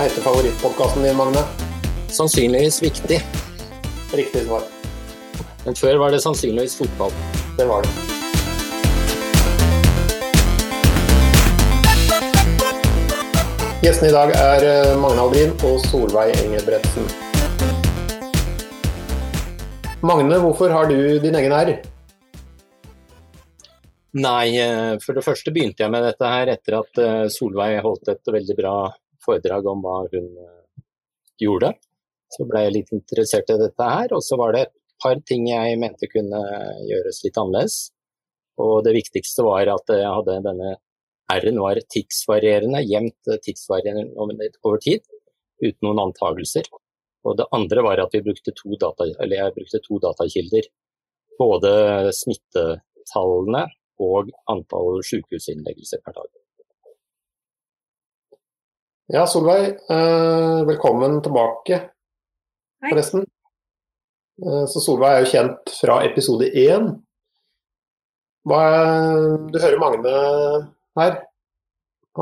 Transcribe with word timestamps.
Hva 0.00 0.06
heter 0.08 0.24
favorittpodkasten 0.24 1.02
din, 1.04 1.12
Magne? 1.12 1.40
Sannsynligvis 2.08 2.78
viktig. 2.80 3.18
Riktig 4.16 4.46
svar. 4.46 4.62
Men 5.66 5.74
før 5.76 5.98
var 6.00 6.14
det 6.14 6.22
sannsynligvis 6.24 6.78
fotball. 6.78 7.12
Det 7.58 7.66
var 7.68 7.84
det. 7.84 7.90
Gjestene 13.82 14.08
i 14.08 14.14
dag 14.14 14.32
er 14.38 14.64
eh, 14.70 14.94
Magne 15.02 15.26
Aldrin 15.26 15.52
og 15.68 15.84
Solveig 15.84 16.32
Engebretsen. 16.46 17.04
Magne, 20.00 20.40
hvorfor 20.46 20.72
har 20.72 20.88
du 20.88 20.96
din 21.20 21.36
egen 21.42 21.52
R? 21.58 21.74
Nei, 24.16 24.48
eh, 24.64 24.96
for 25.04 25.12
det 25.12 25.28
første 25.28 25.52
begynte 25.52 25.84
jeg 25.84 25.92
med 25.92 26.08
dette 26.08 26.32
her 26.38 26.56
etter 26.56 26.80
at 26.80 27.04
eh, 27.04 27.28
Solveig 27.36 27.84
holdt 27.84 28.14
et 28.16 28.34
veldig 28.40 28.60
bra 28.64 28.74
foredrag 29.24 29.66
om 29.70 29.82
hva 29.84 30.02
hun 30.12 30.28
gjorde. 31.40 31.72
Så 32.30 32.46
ble 32.46 32.66
jeg 32.66 32.76
litt 32.76 32.92
interessert 32.94 33.50
i 33.50 33.58
dette 33.58 33.88
her, 33.94 34.12
og 34.14 34.22
så 34.22 34.38
var 34.38 34.54
det 34.54 34.66
et 34.66 34.74
par 35.02 35.18
ting 35.26 35.48
jeg 35.48 35.78
mente 35.80 36.08
kunne 36.12 36.42
gjøres 36.86 37.22
litt 37.24 37.40
annerledes. 37.40 37.78
Og 38.60 38.84
det 38.84 38.94
viktigste 38.98 39.44
var 39.46 39.70
at 39.72 39.92
jeg 39.94 40.06
hadde 40.06 40.42
denne 40.44 40.76
R-en 41.30 41.60
var 41.62 41.78
tidsvarierende, 41.94 42.82
jevnt 42.84 43.30
tidsvarierende 43.44 44.10
over 44.66 44.80
tid, 44.82 45.04
uten 45.62 45.86
noen 45.86 46.02
antagelser. 46.08 46.66
Og 47.26 47.36
det 47.38 47.46
andre 47.54 47.84
var 47.84 48.00
at 48.02 48.14
vi 48.16 48.22
brukte 48.24 48.54
to 48.56 48.76
data, 48.80 49.06
jeg 49.06 49.54
brukte 49.56 49.82
to 49.84 50.00
datakilder. 50.02 50.68
Både 51.40 51.70
smittetallene 52.16 53.64
og 54.00 54.32
antall 54.50 55.00
sykehusinnleggelser 55.06 56.02
per 56.04 56.16
dag. 56.18 56.30
Ja, 59.10 59.26
Solveig. 59.26 59.72
Eh, 59.90 60.64
velkommen 60.66 61.22
tilbake, 61.22 61.80
forresten. 62.90 63.24
Eh, 64.38 64.66
så 64.70 64.82
Solveig 64.84 65.16
er 65.16 65.24
jo 65.24 65.30
kjent 65.32 65.72
fra 65.80 65.96
episode 66.06 66.46
én. 66.46 66.92
Du 68.46 69.58
hører 69.58 69.82
Magne 69.82 70.14
her. 71.00 71.18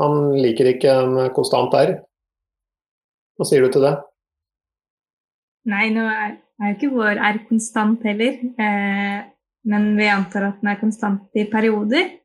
Han 0.01 0.17
liker 0.33 0.71
ikke 0.71 0.97
en 1.03 1.29
konstant 1.37 1.77
R. 1.77 1.93
Hva 3.37 3.45
sier 3.45 3.61
du 3.61 3.69
til 3.77 3.85
det? 3.85 3.93
Nei, 5.69 5.85
nå 5.93 6.09
er, 6.09 6.35
er 6.57 6.73
jo 6.73 6.79
ikke 6.79 6.93
vår 6.97 7.21
R 7.35 7.41
konstant 7.53 8.09
heller. 8.09 8.41
Eh, 8.65 9.21
men 9.69 9.89
vi 9.93 10.09
antar 10.09 10.49
at 10.49 10.61
den 10.63 10.73
er 10.73 10.81
konstant 10.81 11.37
i 11.37 11.45
perioder. 11.53 12.15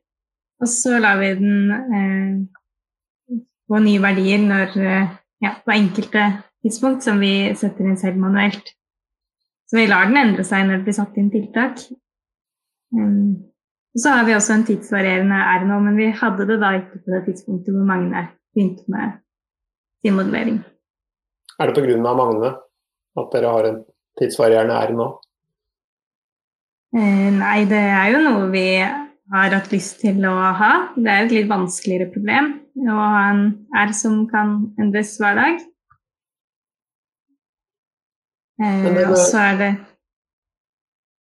Og 0.57 0.73
så 0.73 0.97
lar 0.97 1.21
vi 1.21 1.35
den 1.37 1.69
eh, 1.69 2.61
få 3.67 3.81
nye 3.83 4.01
verdier 4.01 4.41
når, 4.43 4.77
eh, 4.77 5.13
ja, 5.41 5.55
på 5.65 5.73
enkelte 5.75 6.25
tidspunkt 6.63 7.03
som 7.03 7.19
vi 7.19 7.53
setter 7.57 7.85
inn 7.85 7.97
selv 7.97 8.17
manuelt. 8.21 8.73
Så 9.65 9.77
vi 9.79 9.87
lar 9.89 10.09
den 10.09 10.17
endre 10.21 10.45
seg 10.45 10.65
når 10.65 10.79
det 10.79 10.87
blir 10.87 10.97
satt 10.97 11.17
inn 11.17 11.31
tiltak. 11.33 11.81
Um, 12.93 13.51
og 13.95 14.01
så 14.01 14.13
har 14.13 14.25
vi 14.27 14.35
også 14.35 14.53
en 14.53 14.65
tidsvarierende 14.67 15.35
R 15.35 15.65
nå, 15.65 15.79
men 15.87 15.97
vi 15.97 16.11
hadde 16.13 16.45
det 16.49 16.59
da 16.61 16.73
ikke 16.77 17.01
på 17.01 17.13
det 17.15 17.21
tidspunktet 17.29 17.73
hvor 17.73 17.87
Magne 17.87 18.27
begynte 18.53 18.85
med 18.91 19.17
sin 20.05 20.17
modellering. 20.17 20.59
Er 21.59 21.71
det 21.71 21.75
pga. 21.81 22.13
Magne 22.13 22.51
at 23.15 23.31
dere 23.33 23.53
har 23.55 23.69
en 23.69 23.79
tidsvarierende 24.19 24.75
R 24.75 24.93
nå? 24.99 25.07
Eh, 26.95 27.31
nei, 27.35 27.63
det 27.71 27.81
er 27.81 28.11
jo 28.13 28.21
noe 28.23 28.49
vi 28.53 28.67
har 29.33 29.55
hatt 29.55 29.71
lyst 29.73 29.99
til 30.03 30.21
å 30.27 30.33
ha. 30.59 30.71
Det 30.95 31.11
er 31.11 31.25
et 31.25 31.33
litt 31.33 31.49
vanskeligere 31.49 32.11
problem 32.13 32.53
å 32.85 32.95
ha 32.99 33.21
en 33.31 33.45
R 33.75 33.93
som 33.95 34.25
kan 34.29 34.57
endres 34.81 35.15
hver 35.21 35.37
dag. 35.39 35.61
Eh, 38.61 38.89
og 39.09 39.17
så 39.19 39.41
er 39.51 39.61
det 39.61 39.69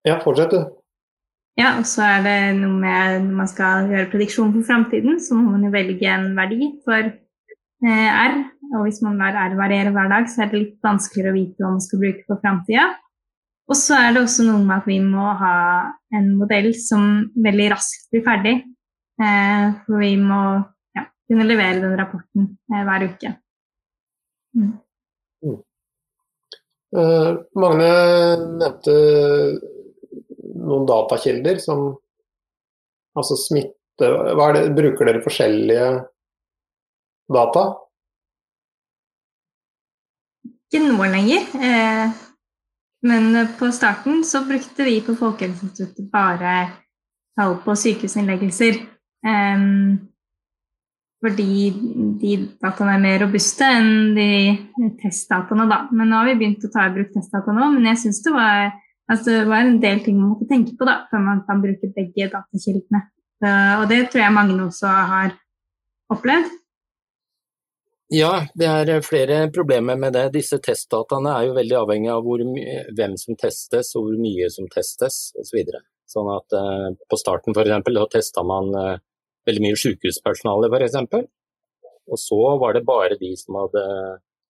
Ja, 0.08 0.18
fortsett 0.20 0.52
du. 0.52 0.62
Ja, 1.60 1.76
og 1.78 1.86
så 1.86 2.04
er 2.08 2.24
det 2.26 2.38
noe 2.58 2.80
med 2.80 3.28
når 3.28 3.36
man 3.44 3.50
skal 3.52 3.92
gjøre 3.92 4.10
prediksjon 4.12 4.54
for 4.56 4.66
framtiden, 4.66 5.20
så 5.22 5.36
må 5.38 5.54
man 5.54 5.68
jo 5.68 5.74
velge 5.74 6.08
en 6.10 6.32
verdi 6.38 6.72
for 6.86 7.12
eh, 7.12 8.10
R. 8.10 8.40
Og 8.72 8.88
hvis 8.88 9.02
man 9.04 9.20
lar 9.20 9.36
R 9.36 9.58
variere 9.60 9.92
hver 9.94 10.10
dag, 10.10 10.30
så 10.32 10.46
er 10.46 10.52
det 10.52 10.62
litt 10.62 10.78
vanskeligere 10.86 11.34
å 11.34 11.38
vite 11.38 11.62
hva 11.62 11.74
man 11.76 11.84
skal 11.84 12.02
bruke 12.02 12.24
for 12.26 12.42
framtida. 12.44 12.88
Og 13.72 13.78
så 13.80 13.96
er 13.96 14.12
det 14.12 14.26
også 14.26 14.44
noe 14.44 14.60
med 14.66 14.82
at 14.82 14.88
vi 14.90 14.98
må 15.00 15.32
ha 15.40 15.56
en 16.18 16.28
modell 16.36 16.74
som 16.76 17.32
veldig 17.40 17.70
raskt 17.72 18.10
blir 18.12 18.24
ferdig. 18.26 18.56
Eh, 19.22 19.66
for 19.86 20.02
vi 20.02 20.12
må 20.20 20.40
ja, 20.98 21.06
kunne 21.30 21.48
levere 21.48 21.80
den 21.80 21.94
rapporten 21.96 22.50
eh, 22.68 22.82
hver 22.88 23.06
uke. 23.08 23.32
Mm. 24.60 24.74
Mm. 25.48 25.60
Uh, 26.92 27.30
Magne 27.56 27.92
nevnte 28.60 28.96
noen 30.60 30.88
datakilder 30.90 31.62
som 31.64 31.94
Altså 33.16 33.36
smitte 33.36 34.08
det, 34.08 34.62
Bruker 34.72 35.08
dere 35.10 35.20
forskjellige 35.24 35.88
data? 37.36 37.64
Ikke 40.48 40.80
nå 40.86 41.10
lenger. 41.12 41.50
Eh, 43.04 43.10
men 43.10 43.48
på 43.60 43.72
starten 43.72 44.24
så 44.24 44.44
brukte 44.46 44.84
vi 44.84 45.02
på 45.02 45.16
Folkehelseinstituttet 45.16 46.12
bare 46.12 46.70
tall 47.38 47.58
på 47.64 47.76
sykehusinnleggelser. 47.76 48.82
Um, 49.22 50.08
fordi 51.22 51.70
de 52.22 52.38
dataene 52.62 52.96
er 52.98 53.04
mer 53.04 53.20
robuste 53.22 53.66
enn 53.66 54.16
de 54.16 54.30
testdataene, 55.04 55.68
da. 55.70 55.84
Men 55.94 56.10
nå 56.10 56.18
har 56.18 56.32
vi 56.32 56.40
begynt 56.40 56.66
å 56.66 56.72
ta 56.74 56.88
i 56.88 56.94
bruk 56.96 57.12
testdata 57.14 57.54
nå, 57.54 57.68
men 57.76 57.92
jeg 57.92 58.06
syns 58.06 58.24
det 58.26 58.38
Altså, 59.12 59.42
det 59.42 59.48
var 59.50 59.66
en 59.66 59.82
del 59.82 60.00
ting 60.06 60.16
man 60.16 60.30
måtte 60.32 60.46
tenke 60.48 60.72
på 60.80 60.86
da, 60.88 61.02
før 61.12 61.20
man 61.20 61.42
kan 61.44 61.60
bruke 61.60 61.90
begge 61.92 62.30
datakildene. 62.32 63.02
Og 63.82 63.90
det 63.90 63.98
tror 64.08 64.22
jeg 64.22 64.34
mange 64.38 64.56
også 64.64 64.88
har 64.88 65.34
opplevd. 66.14 66.61
Ja, 68.12 68.32
det 68.60 68.68
er 68.68 69.06
flere 69.08 69.46
problemer 69.56 69.96
med 69.96 70.12
det. 70.18 70.26
Disse 70.34 70.58
testdataene 70.60 71.32
er 71.32 71.46
jo 71.48 71.54
veldig 71.56 71.78
avhengig 71.80 72.10
av 72.12 72.26
hvem 72.98 73.14
som 73.20 73.38
testes 73.40 73.94
og 73.96 74.10
hvor 74.10 74.18
mye 74.20 74.50
som 74.52 74.68
testes 74.74 75.20
osv. 75.40 75.62
Så 75.64 76.18
sånn 76.18 76.32
at 76.34 76.58
eh, 76.60 76.90
på 77.08 77.20
starten 77.20 77.56
f.eks. 77.56 77.88
da 77.88 78.04
testa 78.12 78.44
man 78.44 78.74
eh, 78.76 79.00
veldig 79.48 79.64
mye 79.64 79.80
sykehuspersonale 79.80 80.68
f.eks. 80.68 81.00
Og 82.12 82.20
så 82.20 82.42
var 82.60 82.76
det 82.76 82.84
bare 82.90 83.16
de 83.16 83.32
som 83.40 83.62
hadde 83.62 83.86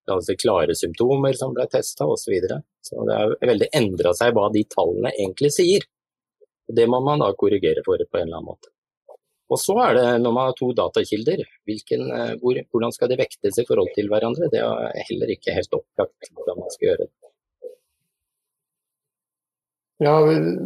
altså 0.09 0.35
klare 0.41 0.73
symptomer 0.75 1.37
som 1.37 1.53
ble 1.53 1.67
testa 1.69 2.09
osv. 2.09 2.23
Så, 2.23 2.33
videre. 2.33 2.63
så 2.81 3.05
det 3.05 3.19
har 3.19 3.37
veldig 3.53 3.69
endra 3.77 4.17
seg 4.17 4.33
hva 4.33 4.49
de 4.49 4.65
tallene 4.73 5.13
egentlig 5.13 5.53
sier. 5.53 5.85
Det 6.65 6.89
må 6.89 6.97
man 7.05 7.21
da 7.21 7.29
korrigere 7.37 7.85
for 7.85 8.01
på 8.01 8.17
en 8.17 8.25
eller 8.25 8.41
annen 8.41 8.55
måte. 8.55 8.73
Og 9.51 9.59
så 9.59 9.75
er 9.83 9.97
det 9.97 10.05
når 10.23 10.35
man 10.35 10.49
har 10.49 10.55
to 10.55 10.69
datakilder, 10.77 11.43
hvilken, 11.67 12.05
eh, 12.15 12.33
hvor, 12.39 12.59
hvordan 12.71 12.93
skal 12.95 13.11
de 13.11 13.19
vektes 13.19 13.59
i 13.59 13.65
forhold 13.67 13.91
til 13.97 14.07
hverandre? 14.11 14.49
Det 14.53 14.61
er 14.63 15.07
heller 15.09 15.33
ikke 15.35 15.55
helt 15.57 15.79
opplagt 15.81 16.31
hvordan 16.31 16.61
man 16.63 16.73
skal 16.75 16.87
gjøre 16.89 17.05
det. 17.05 17.11
Ja, 20.01 20.15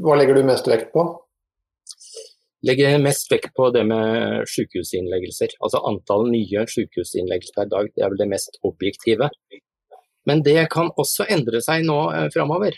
hva 0.06 0.16
legger 0.16 0.38
du 0.38 0.46
mest 0.48 0.70
vekt 0.72 0.94
på? 0.94 1.04
legger 2.66 2.98
mest 3.02 3.30
vekt 3.32 3.54
på 3.58 3.70
det 3.76 3.84
med 3.86 4.48
sykehusinnleggelser. 4.50 5.56
Altså 5.62 5.82
antall 5.86 6.30
nye 6.32 6.66
sykehusinnleggelser 6.72 7.58
per 7.60 7.70
dag. 7.70 7.92
Det 7.94 8.04
er 8.04 8.12
vel 8.14 8.24
det 8.24 8.32
mest 8.32 8.60
objektive. 8.66 9.30
Men 10.26 10.42
det 10.46 10.58
kan 10.74 10.90
også 10.98 11.28
endre 11.30 11.62
seg 11.62 11.86
nå 11.86 12.00
eh, 12.16 12.28
framover. 12.34 12.78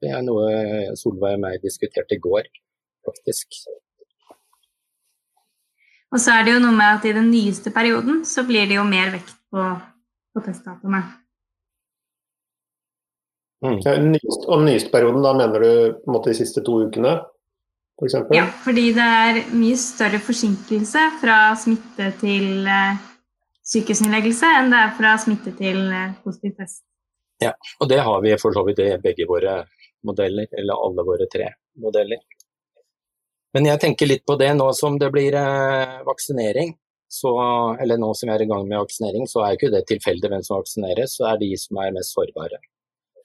Det 0.00 0.12
er 0.16 0.24
noe 0.24 0.96
Solveig 0.96 1.36
og 1.36 1.42
meg 1.42 1.60
diskuterte 1.60 2.16
i 2.16 2.22
går, 2.24 2.48
faktisk. 3.04 3.66
Og 6.10 6.18
så 6.18 6.34
er 6.34 6.46
det 6.46 6.56
jo 6.56 6.62
noe 6.64 6.74
med 6.74 6.98
at 6.98 7.06
i 7.06 7.14
den 7.14 7.30
nyeste 7.30 7.70
perioden 7.74 8.24
så 8.26 8.42
blir 8.46 8.66
det 8.66 8.78
jo 8.80 8.84
mer 8.86 9.12
vekt 9.14 9.36
på, 9.52 9.66
på 10.34 10.42
testdatoene. 10.46 11.02
Mm. 13.60 13.76
Ja, 13.84 13.92
og 13.92 14.56
den 14.56 14.66
nyeste 14.66 14.90
perioden, 14.90 15.22
da 15.22 15.34
mener 15.36 15.62
du 15.62 15.70
på 16.00 16.10
en 16.10 16.16
måte 16.16 16.32
de 16.32 16.38
siste 16.40 16.64
to 16.66 16.80
ukene? 16.86 17.20
for 18.00 18.34
Ja, 18.34 18.46
fordi 18.64 18.92
det 18.96 19.06
er 19.06 19.38
mye 19.52 19.76
større 19.76 20.18
forsinkelse 20.24 21.02
fra 21.20 21.38
smitte 21.60 22.06
til 22.22 22.64
eh, 22.64 23.00
sykehusinnleggelse 23.60 24.48
enn 24.56 24.72
det 24.72 24.78
er 24.80 24.94
fra 24.96 25.16
smitte 25.20 25.52
til 25.58 25.82
eh, 25.92 26.14
positiv 26.24 26.54
test. 26.56 26.80
Ja, 27.44 27.52
og 27.80 27.90
det 27.92 28.00
har 28.04 28.22
vi 28.24 28.32
for 28.40 28.56
så 28.56 28.64
vidt 28.64 28.80
i 28.84 28.88
begge 29.00 29.28
våre 29.28 29.62
modeller, 30.04 30.48
eller 30.56 30.80
alle 30.86 31.04
våre 31.04 31.28
tre 31.32 31.52
modeller. 31.80 32.24
Men 33.56 33.66
jeg 33.66 33.82
tenker 33.82 34.08
litt 34.08 34.22
på 34.26 34.36
det 34.38 34.52
nå 34.54 34.68
som 34.78 34.98
det 35.00 35.10
blir 35.14 35.34
uh, 35.34 36.00
vaksinering. 36.06 36.76
Så, 37.10 37.30
eller 37.82 37.98
nå 37.98 38.12
som 38.14 38.28
vi 38.30 38.34
er 38.36 38.44
i 38.44 38.46
gang 38.46 38.68
med 38.68 38.78
vaksinering, 38.78 39.24
så 39.26 39.42
er 39.42 39.56
ikke 39.56 39.72
det 39.72 39.80
tilfeldig 39.88 40.28
hvem 40.30 40.44
som 40.46 40.60
vaksineres, 40.60 41.16
så 41.18 41.32
er 41.32 41.40
de 41.40 41.48
som 41.58 41.80
er 41.82 41.96
mest 41.96 42.14
sårbare. 42.14 42.60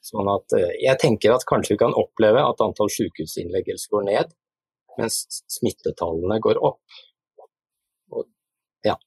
Sånn 0.06 0.30
at 0.30 0.56
jeg 0.82 0.98
tenker 1.02 1.36
at 1.36 1.46
kanskje 1.50 1.76
vi 1.76 1.82
kan 1.84 1.94
oppleve 1.98 2.42
at 2.42 2.64
antall 2.66 2.90
sykehusinnleggelser 2.94 3.94
går 3.94 4.08
ned, 4.10 4.34
mens 4.98 5.20
smittetallene 5.54 6.40
går 6.42 6.60
opp. 6.66 6.82
Og, 8.14 8.26
ja. 8.86 8.98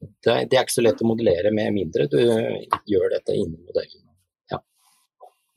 Det, 0.00 0.34
det, 0.50 0.58
er 0.58 0.62
ikke 0.62 0.76
så 0.76 0.84
lett 0.84 1.00
å 1.00 1.08
modellere 1.08 1.52
med 1.56 1.72
mindre 1.76 2.08
du 2.12 2.18
gjør 2.20 3.12
dette 3.16 3.36
innen 3.36 3.60
modellen. 3.64 4.04
Ja. 4.52 4.60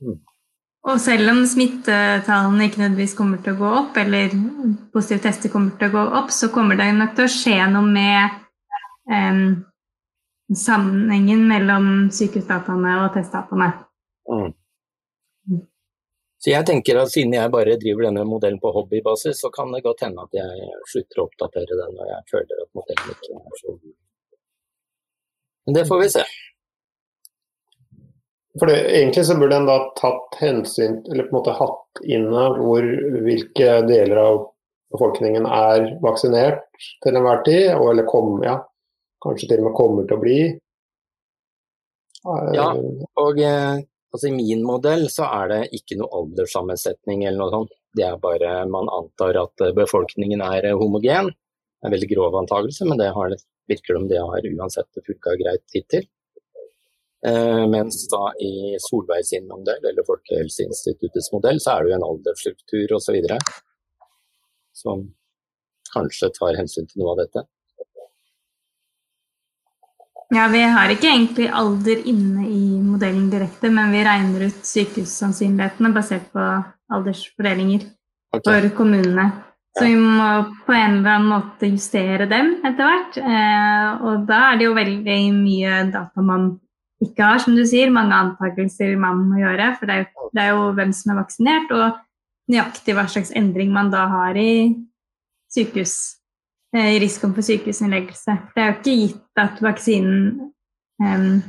Mm. 0.03 0.19
Og 0.87 0.99
selv 1.03 1.27
om 1.33 1.41
smittetallene 1.47 2.69
ikke 2.69 2.79
nødvendigvis 2.79 3.15
kommer 3.17 3.41
til 3.43 3.55
å 3.55 3.59
gå 3.59 3.71
opp, 3.81 3.97
eller 3.99 4.31
positive 4.93 5.23
tester 5.25 5.51
kommer 5.51 5.75
til 5.79 5.89
å 5.89 5.95
gå 5.97 6.03
opp, 6.21 6.31
så 6.31 6.47
kommer 6.53 6.79
det 6.79 6.87
nok 6.95 7.17
til 7.17 7.27
å 7.27 7.33
skje 7.33 7.57
noe 7.73 7.83
med 7.83 8.37
um, 9.11 9.43
sammenhengen 10.55 11.43
mellom 11.49 11.89
sykehusdataene 12.15 12.95
og 13.03 13.11
testdataene. 13.17 13.69
Mm. 14.31 14.55
Så 16.39 16.53
jeg 16.53 16.63
tenker 16.69 17.01
at 17.01 17.11
siden 17.11 17.35
jeg 17.35 17.51
bare 17.51 17.75
driver 17.81 18.07
denne 18.07 18.23
modellen 18.27 18.61
på 18.63 18.71
hobbybasis, 18.71 19.41
så 19.43 19.51
kan 19.51 19.73
det 19.75 19.83
godt 19.83 20.05
hende 20.05 20.23
at 20.23 20.37
jeg 20.39 20.69
slutter 20.87 21.19
å 21.19 21.25
oppdatere 21.27 21.79
den 21.81 21.97
når 21.97 22.13
jeg 22.13 22.29
føler 22.31 22.61
at 22.63 22.77
modellen 22.79 23.11
ikke 23.11 23.33
er 23.35 23.57
så 23.59 23.73
god. 23.73 23.97
Men 25.67 25.75
det 25.75 25.83
får 25.89 25.99
vi 26.05 26.13
se. 26.15 26.23
For 28.59 28.69
det, 28.69 28.77
Egentlig 28.99 29.25
så 29.27 29.37
burde 29.39 29.59
en 29.59 29.67
da 29.69 29.77
tatt 29.99 30.39
hensyn, 30.41 30.99
eller 31.09 31.27
på 31.27 31.33
en 31.33 31.39
måte 31.39 31.57
hatt 31.57 32.01
inne 32.03 32.47
hvor, 32.59 32.87
hvilke 33.25 33.79
deler 33.87 34.21
av 34.23 34.39
befolkningen 34.93 35.45
er 35.45 35.85
vaksinert 36.03 36.65
til 37.03 37.15
enhver 37.15 37.43
tid, 37.45 37.69
og, 37.75 37.91
eller 37.93 38.07
kom, 38.09 38.39
ja, 38.45 38.57
kanskje 39.23 39.51
til 39.51 39.63
og 39.63 39.69
med 39.69 39.77
kommer 39.77 40.09
til 40.09 40.17
å 40.17 40.23
bli. 40.23 40.41
Ja, 42.55 42.73
og 43.21 43.39
eh, 43.39 43.79
Altså 44.09 44.27
I 44.27 44.33
min 44.33 44.63
modell 44.65 45.05
så 45.13 45.27
er 45.29 45.51
det 45.51 45.59
ikke 45.77 45.99
noe 45.99 46.09
alderssammensetning 46.21 47.25
eller 47.27 47.43
noe 47.43 47.53
sånt. 47.53 47.75
Det 47.97 48.05
er 48.07 48.21
bare 48.21 48.63
man 48.69 48.89
antar 48.93 49.37
at 49.37 49.65
eh, 49.65 49.75
befolkningen 49.77 50.41
er 50.45 50.71
eh, 50.71 50.77
homogen. 50.77 51.29
Det 51.29 51.85
er 51.85 51.91
en 51.91 51.93
veldig 51.93 52.09
grov 52.15 52.37
antakelse, 52.41 52.87
men 52.89 52.97
det 53.01 53.11
har, 53.15 53.35
virker 53.69 53.99
som 53.99 54.07
det 54.09 54.21
har 54.21 54.47
uansett 54.49 55.03
funka 55.05 55.35
greit 55.43 55.77
hittil. 55.77 56.07
Eh, 57.27 57.67
mens 57.67 58.07
da 58.07 58.31
i 58.39 58.77
Solveig 58.79 59.25
sin 59.27 59.47
modell, 59.47 59.83
eller 59.91 60.05
Folkehelseinstituttets 60.07 61.31
modell, 61.33 61.59
så 61.59 61.75
er 61.75 61.83
det 61.83 61.91
jo 61.91 61.97
en 61.97 62.09
aldersstruktur 62.13 62.95
osv. 62.95 63.17
som 64.79 65.09
kanskje 65.93 66.29
tar 66.37 66.55
hensyn 66.55 66.87
til 66.87 67.01
noe 67.01 67.15
av 67.15 67.23
dette. 67.25 67.43
Ja, 70.29 70.47
Vi 70.47 70.61
har 70.61 70.91
ikke 70.93 71.09
egentlig 71.09 71.49
alder 71.49 72.05
inne 72.07 72.45
i 72.47 72.79
modellen 72.85 73.31
direkte, 73.33 73.71
men 73.73 73.91
vi 73.91 74.05
regner 74.05 74.45
ut 74.45 74.65
sykehussannsynlighetene 74.71 75.91
basert 75.91 76.29
på 76.31 76.45
aldersfordelinger 76.93 77.87
okay. 78.35 78.45
for 78.45 78.69
kommunene. 78.77 79.31
Så 79.75 79.85
vi 79.85 79.95
må 79.97 80.29
på 80.67 80.73
en 80.73 80.99
eller 80.99 81.15
annen 81.17 81.31
måte 81.33 81.67
justere 81.71 82.29
dem 82.29 82.55
etter 82.61 82.85
hvert. 82.85 83.19
Eh, 83.19 84.05
og 84.05 84.25
da 84.29 84.39
er 84.51 84.59
det 84.59 84.69
jo 84.69 84.77
veldig 84.77 85.19
mye 85.33 85.83
data 85.91 86.25
man 86.25 86.51
ikke 87.03 87.23
har, 87.25 87.41
som 87.43 87.55
du 87.55 87.63
sier. 87.67 87.91
Mange 87.93 88.15
antakelser 88.17 88.95
man 88.99 89.25
må 89.29 89.41
gjøre. 89.41 89.73
For 89.79 89.89
det 89.89 89.95
er, 89.95 90.05
jo, 90.05 90.29
det 90.35 90.45
er 90.45 90.53
jo 90.53 90.69
hvem 90.77 90.93
som 90.95 91.13
er 91.13 91.21
vaksinert, 91.21 91.73
og 91.75 91.99
nøyaktig 92.49 92.95
hva 92.97 93.05
slags 93.09 93.33
endring 93.37 93.73
man 93.75 93.91
da 93.93 94.07
har 94.11 94.39
i 94.39 94.51
sykehus 95.53 96.19
Eh, 96.75 96.95
i 96.95 96.99
risikoen 97.01 97.33
for 97.33 97.41
sykehusinnleggelse. 97.41 98.35
Det 98.53 98.61
er 98.61 98.67
jo 98.67 98.75
ikke 98.75 98.97
gitt 98.99 99.41
at 99.41 99.61
vaksinen 99.65 100.51
um, 101.01 101.39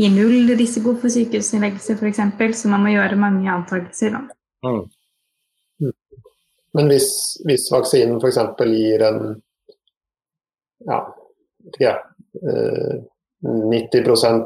gir 0.00 0.14
null 0.14 0.54
risiko 0.56 0.94
for 0.96 1.12
sykehusinnleggelse 1.12 1.98
f.eks., 1.98 2.22
så 2.62 2.70
man 2.72 2.86
må 2.86 2.94
gjøre 2.94 3.20
mange 3.20 3.52
antakelser. 3.52 4.16
Mm. 4.64 5.92
Men 6.72 6.88
hvis, 6.88 7.10
hvis 7.44 7.68
vaksinen 7.72 8.16
f.eks. 8.16 8.40
gir 8.64 9.04
en 9.10 9.20
ja, 10.88 11.02
ikke, 11.68 11.94
eh, 12.40 12.96
90 13.44 14.00
eh, 14.00 14.40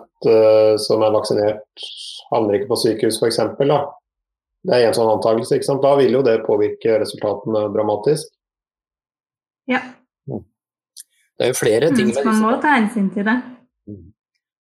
som 0.85 1.03
er 1.05 1.12
vaksinert, 1.15 1.85
havner 2.31 2.59
ikke 2.59 2.71
på 2.71 2.81
sykehus 2.82 3.21
f.eks. 3.21 3.41
Det 4.65 4.79
er 4.79 4.88
en 4.88 4.97
sånn 4.97 5.12
antakelse. 5.12 5.76
Da 5.82 5.93
vil 6.00 6.17
jo 6.17 6.23
det 6.25 6.38
påvirke 6.47 6.97
resultatene 7.03 7.67
dramatisk. 7.75 8.31
Ja. 9.71 9.82
Det 11.35 11.47
er 11.47 11.50
jo 11.50 11.59
flere 11.59 11.91
ting 11.93 12.12
med 12.12 12.26
Man 12.29 12.41
må 12.43 12.55
ta 12.62 12.76
hensyn 12.79 13.11
til 13.12 13.26
det. 13.26 13.37
Mm. 13.91 14.09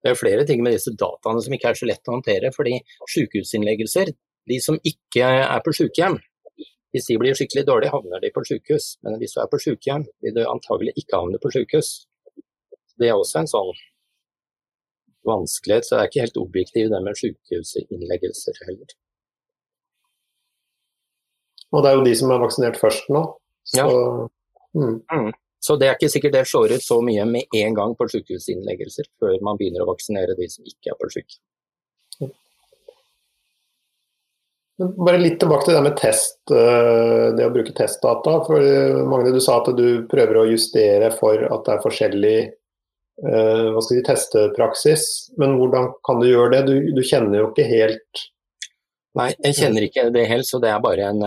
Det 0.02 0.10
er 0.10 0.20
flere 0.20 0.44
ting 0.48 0.62
med 0.64 0.74
disse 0.74 0.92
dataene 0.92 1.40
som 1.44 1.54
ikke 1.56 1.70
er 1.70 1.78
så 1.78 1.88
lett 1.88 2.10
å 2.10 2.16
håndtere. 2.16 2.52
fordi 2.52 2.76
sykehusinnleggelser, 3.14 4.12
de 4.50 4.60
som 4.60 4.76
ikke 4.84 5.24
er 5.24 5.60
på 5.64 5.72
sykehjem, 5.72 6.18
hvis 6.92 7.08
de 7.08 7.16
blir 7.18 7.34
skikkelig 7.34 7.64
dårlige, 7.66 7.90
havner 7.94 8.20
de 8.20 8.30
på 8.34 8.44
sykehus. 8.46 8.98
Men 9.02 9.16
hvis 9.18 9.32
du 9.34 9.40
er 9.40 9.48
på 9.50 9.58
sykehjem, 9.62 10.04
vil 10.22 10.34
du 10.36 10.44
antagelig 10.44 10.92
ikke 11.00 11.16
havne 11.16 11.40
på 11.42 11.50
sykehus. 11.54 12.06
Det 12.98 13.08
er 13.08 13.16
også 13.16 13.40
en 13.40 13.50
sånn 13.50 13.72
vanskelighet, 15.28 15.86
så 15.86 15.96
det 15.96 16.02
er 16.02 16.10
ikke 16.10 16.24
helt 16.26 16.42
objektiv 16.42 16.90
det 16.92 17.00
med 17.04 17.18
sykehusinnleggelser 17.20 18.60
heller. 18.66 18.94
Og 21.74 21.82
det 21.82 21.90
er 21.90 21.98
jo 21.98 22.04
de 22.06 22.14
som 22.18 22.30
er 22.30 22.42
vaksinert 22.42 22.78
først 22.78 23.08
nå. 23.14 23.24
Så 23.66 23.80
ja. 23.80 23.88
Mm. 24.74 25.00
Mm. 25.10 25.32
Så 25.64 25.78
det 25.80 25.88
er 25.88 25.96
ikke 25.96 26.12
sikkert 26.12 26.36
det 26.36 26.44
slår 26.50 26.76
ut 26.76 26.84
så 26.84 27.00
mye 27.02 27.24
med 27.28 27.58
en 27.62 27.76
gang 27.76 27.94
på 27.96 28.06
sykehusinnleggelser, 28.12 29.08
før 29.20 29.38
man 29.46 29.58
begynner 29.60 29.84
å 29.84 29.90
vaksinere 29.94 30.36
de 30.38 30.48
som 30.52 30.66
ikke 30.68 30.92
er 30.92 30.98
på 31.00 31.10
sykehjem. 31.16 32.32
Bare 34.74 35.20
litt 35.22 35.36
tilbake 35.38 35.68
til 35.68 35.76
det 35.76 35.84
med 35.86 35.94
test, 35.96 36.40
eh, 36.50 37.28
det 37.38 37.46
å 37.46 37.52
bruke 37.54 37.72
testdata. 37.72 38.40
for 38.46 38.60
Magne, 39.06 39.32
Du 39.32 39.40
sa 39.40 39.60
at 39.60 39.76
du 39.76 40.06
prøver 40.10 40.34
å 40.34 40.50
justere 40.50 41.12
for 41.14 41.38
at 41.38 41.64
det 41.64 41.74
er 41.74 41.84
forskjellig 41.84 42.52
eh, 43.22 43.66
hva 43.70 43.82
skal 43.82 43.98
si, 43.98 44.04
testepraksis. 44.06 45.06
Men 45.40 45.58
hvordan 45.60 45.92
kan 46.06 46.22
du 46.22 46.28
gjøre 46.30 46.56
det? 46.56 46.62
Du, 46.70 46.92
du, 46.96 47.02
kjenner 47.06 47.42
jo 47.42 47.50
ikke 47.52 47.68
helt 47.70 48.28
Nei, 49.14 49.28
jeg 49.44 49.54
kjenner 49.60 49.84
ikke 49.86 50.08
det 50.10 50.24
helt, 50.26 50.46
så 50.48 50.58
det 50.58 50.72
er 50.74 50.80
bare 50.82 51.12
en, 51.12 51.20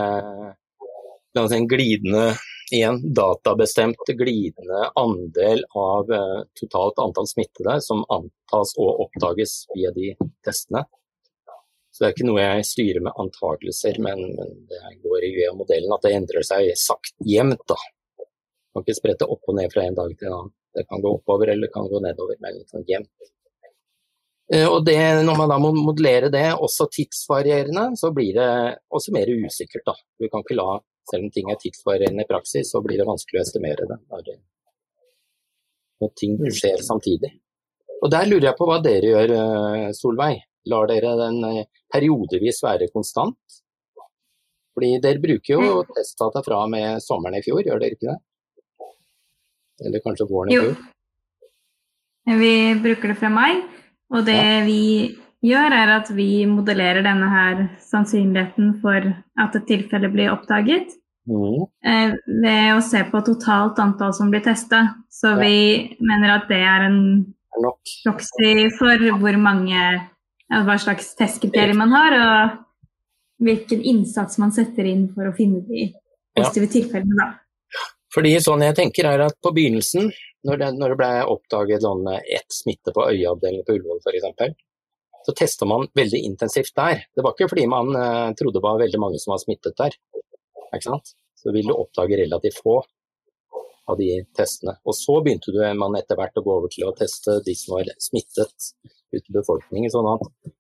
en 1.40 1.68
glidende 1.72 2.34
Igjen, 2.72 2.96
en 2.96 3.14
databestemt 3.14 4.10
glidende 4.18 4.90
andel 4.96 5.64
av 5.76 6.12
eh, 6.12 6.40
totalt 6.60 7.00
antall 7.00 7.28
smittede 7.28 7.78
som 7.82 8.04
antas 8.12 8.74
og 8.76 9.06
oppdages 9.06 9.54
via 9.72 9.94
de 9.96 10.10
testene. 10.44 10.84
Så 11.92 12.04
det 12.04 12.10
er 12.10 12.16
ikke 12.16 12.28
noe 12.28 12.44
jeg 12.44 12.66
styrer 12.68 13.06
med 13.08 13.16
antakelser, 13.24 14.02
men, 14.04 14.20
det 14.68 14.82
går 15.06 15.24
i 15.30 15.32
modellen 15.56 15.96
at 15.96 16.04
det 16.04 16.12
endrer 16.18 16.44
seg 16.46 16.74
sakt 16.78 17.16
jevnt. 17.24 17.72
Man 17.72 18.84
kan 18.84 18.86
ikke 18.86 19.00
sprette 19.00 19.30
opp 19.32 19.48
og 19.48 19.58
ned 19.62 19.72
fra 19.72 19.88
en 19.88 19.96
dag 19.98 20.12
til 20.18 20.28
en 20.28 20.38
annen. 20.42 20.57
Det 20.78 20.86
kan 20.86 21.02
gå 21.02 21.16
oppover 21.18 21.52
eller 21.54 21.68
det 21.68 21.74
kan 21.74 21.90
gå 21.90 22.02
nedover, 22.04 22.38
men 22.44 22.60
litt 22.60 22.74
sånn 22.74 22.86
jevnt. 22.88 23.32
Eh, 24.54 24.68
og 24.68 24.86
det, 24.88 24.98
Når 25.28 25.40
man 25.42 25.50
da 25.52 25.58
må 25.60 25.74
modellere 25.76 26.30
det, 26.32 26.46
også 26.54 26.88
tidsvarierende, 26.94 27.90
så 28.00 28.14
blir 28.16 28.38
det 28.38 28.52
også 28.94 29.16
mer 29.16 29.32
usikkert. 29.32 29.86
da. 29.90 29.96
Du 30.20 30.30
kan 30.30 30.46
ikke 30.46 30.60
la 30.60 30.78
selv 31.10 31.28
om 31.28 31.32
ting 31.32 31.50
er 31.52 31.60
tidsvarierende 31.60 32.26
i 32.26 32.30
praksis, 32.30 32.72
så 32.72 32.82
blir 32.84 33.00
det 33.00 33.08
vanskelig 33.08 33.42
å 33.42 33.46
estimere 33.46 33.88
det 33.88 33.98
når, 34.12 34.32
når 36.04 36.14
ting 36.20 36.36
mm. 36.40 36.50
skjer 36.60 36.84
samtidig. 36.84 37.32
Og 38.04 38.12
Der 38.14 38.28
lurer 38.30 38.52
jeg 38.52 38.60
på 38.60 38.68
hva 38.70 38.82
dere 38.84 39.14
gjør, 39.14 39.34
eh, 39.38 39.88
Solveig. 39.98 40.44
Lar 40.68 40.90
dere 40.90 41.14
den 41.16 41.40
eh, 41.48 41.64
periodevis 41.94 42.60
være 42.64 42.92
konstant? 42.92 43.40
Fordi 44.78 44.98
Dere 45.02 45.22
bruker 45.24 45.56
jo 45.56 45.62
mm. 45.64 45.94
testdata 45.96 46.44
fra 46.46 46.60
med 46.70 47.02
sommeren 47.02 47.40
i 47.40 47.42
fjor, 47.46 47.64
gjør 47.66 47.80
dere 47.82 47.98
ikke 47.98 48.12
det? 48.12 48.20
Eller 49.86 50.04
kanskje 50.04 50.28
våren 50.30 50.52
i 50.52 50.58
fjor? 50.58 50.76
Jo, 52.28 52.38
vi 52.42 52.54
bruker 52.84 53.14
det 53.14 53.20
fra 53.20 53.32
mai. 53.32 53.62
Og 54.14 54.24
det 54.28 54.38
ja. 54.38 54.62
vi 54.66 54.84
gjør, 55.46 55.74
er 55.76 55.94
at 55.98 56.12
vi 56.16 56.46
modellerer 56.50 57.06
denne 57.06 57.28
her 57.32 57.66
sannsynligheten 57.84 58.78
for 58.84 59.12
at 59.44 59.58
et 59.60 59.68
tilfelle 59.70 60.10
blir 60.14 60.32
oppdaget. 60.34 60.96
Mm. 61.28 61.66
Eh, 61.84 62.14
ved 62.44 62.74
å 62.74 62.84
se 62.84 63.04
på 63.12 63.22
totalt 63.28 63.80
antall 63.84 64.14
som 64.16 64.32
blir 64.32 64.44
testa. 64.46 64.84
Så 65.12 65.36
ja. 65.36 65.40
vi 65.42 65.98
mener 66.00 66.38
at 66.38 66.48
det 66.52 66.62
er 66.64 66.88
en 66.88 67.02
proxy 68.04 68.70
for 68.78 69.10
hvor 69.20 69.42
mange 69.42 69.82
hva 70.48 70.78
slags 70.80 71.12
testkriterier 71.20 71.76
man 71.76 71.92
har, 71.92 72.14
og 72.16 73.44
hvilken 73.44 73.82
innsats 73.84 74.40
man 74.40 74.54
setter 74.56 74.88
inn 74.88 75.10
for 75.12 75.28
å 75.28 75.36
finne 75.36 75.60
de 75.68 75.90
positive 76.38 76.70
ja. 76.70 76.74
tilfellene. 76.78 77.18
da. 77.20 77.28
Fordi 78.18 78.32
sånn 78.42 78.64
jeg 78.66 78.74
tenker 78.80 79.06
er 79.12 79.28
at 79.28 79.36
På 79.46 79.54
begynnelsen, 79.54 80.10
når 80.48 80.62
det, 80.62 80.72
når 80.80 80.94
det 80.94 80.98
ble 81.02 81.12
oppdaget 81.34 81.84
sånn 81.84 82.08
ett 82.16 82.54
smitte 82.54 82.94
på 82.96 83.06
øyeavdelingen 83.12 83.66
på 83.68 83.76
Ullevål 83.78 84.02
f.eks., 84.02 84.56
så 85.28 85.34
testa 85.36 85.68
man 85.68 85.90
veldig 85.98 86.20
intensivt 86.24 86.72
der. 86.78 87.02
Det 87.12 87.24
var 87.26 87.34
ikke 87.36 87.50
fordi 87.52 87.66
man 87.68 87.90
eh, 88.00 88.30
trodde 88.40 88.62
det 88.62 88.64
var 88.64 88.78
veldig 88.80 89.00
mange 89.02 89.20
som 89.20 89.34
var 89.34 89.42
smittet 89.42 89.76
der. 89.76 89.98
Ikke 90.70 90.86
sant? 90.86 91.12
Så 91.36 91.52
vil 91.52 91.68
du 91.68 91.74
oppdage 91.76 92.16
relativt 92.22 92.62
få 92.64 92.78
av 93.92 93.98
de 94.00 94.22
testene. 94.38 94.78
Og 94.88 94.96
så 94.96 95.18
begynte 95.24 95.52
du, 95.52 95.60
man 95.80 95.98
etter 96.00 96.16
hvert 96.20 96.40
å 96.40 96.46
gå 96.46 96.54
over 96.62 96.72
til 96.72 96.88
å 96.88 96.94
teste 96.96 97.42
de 97.44 97.56
som 97.60 97.76
var 97.76 97.92
smittet 98.04 98.72
ute 99.12 99.26
i 99.26 99.36
befolkningen. 99.36 99.92
sånn 99.92 100.10
at 100.14 100.54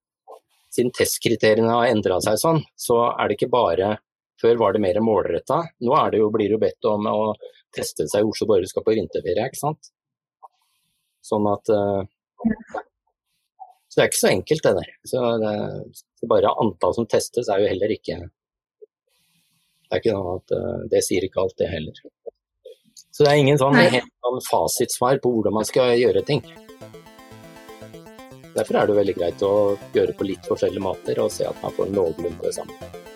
Siden 0.77 0.91
testkriteriene 0.93 1.71
har 1.71 1.89
endra 1.89 2.19
seg 2.21 2.37
sånn, 2.41 2.59
så 2.75 2.99
er 3.13 3.29
det 3.29 3.37
ikke 3.37 3.53
bare 3.55 3.95
før 4.41 4.59
var 4.61 4.75
det 4.75 4.81
mer 4.83 4.99
målretta. 5.03 5.61
Nå 5.85 6.01
det 6.11 6.21
jo, 6.21 6.29
blir 6.33 6.49
det 6.49 6.57
jo 6.57 6.61
bedt 6.61 6.89
om 6.89 7.07
å 7.09 7.19
teste 7.75 8.07
seg 8.09 8.23
i 8.23 8.29
Oslo 8.29 8.47
borgerskap 8.49 8.85
på 8.87 8.95
vinterferie, 8.97 9.49
ikke 9.49 9.59
sant. 9.59 9.91
Sånn 11.25 11.47
at 11.51 11.71
uh, 11.73 12.03
Så 13.89 13.97
det 13.97 14.03
er 14.03 14.11
ikke 14.11 14.21
så 14.21 14.31
enkelt, 14.31 14.63
det 14.63 14.75
der. 14.77 14.91
Så 15.11 15.23
det, 15.41 15.53
så 16.19 16.29
bare 16.31 16.53
antall 16.63 16.95
som 16.95 17.09
testes 17.09 17.49
er 17.51 17.63
jo 17.63 17.71
heller 17.71 17.93
ikke 17.93 18.21
Det 18.21 19.89
er 19.91 20.01
ikke 20.01 20.13
sånn 20.15 20.29
at 20.35 20.55
uh, 20.55 20.85
Det 20.93 21.03
sier 21.05 21.27
ikke 21.27 21.43
alt, 21.43 21.57
det 21.59 21.71
heller. 21.73 22.05
Så 23.11 23.25
det 23.25 23.33
er 23.33 23.41
ingen 23.41 23.59
sånn, 23.59 23.75
helt 23.75 24.13
sånn 24.21 24.39
fasitsvar 24.45 25.19
på 25.23 25.33
hvordan 25.33 25.55
man 25.57 25.65
skal 25.65 25.95
gjøre 25.97 26.21
ting. 26.27 26.43
Derfor 28.57 28.77
er 28.77 28.89
det 28.89 28.97
veldig 28.97 29.17
greit 29.17 29.43
å 29.45 29.51
gjøre 29.93 30.15
på 30.17 30.29
litt 30.29 30.47
forskjellige 30.49 30.85
måter 30.85 31.21
og 31.21 31.33
se 31.33 31.45
at 31.49 31.59
man 31.65 31.73
får 31.77 31.93
noenlunde 31.93 32.45
det 32.45 32.55
samme. 32.57 33.06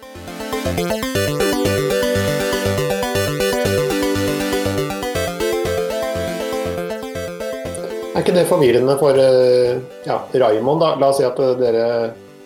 Er 8.11 8.25
ikke 8.25 8.35
det 8.35 8.49
forvirrende 8.49 8.93
for 8.99 9.17
eh, 9.17 9.79
ja, 10.05 10.19
Raimond? 10.43 10.81
da? 10.83 10.91
La 11.01 11.07
oss 11.09 11.17
si 11.17 11.25
at 11.25 11.39
eh, 11.41 11.55
dere 11.57 11.85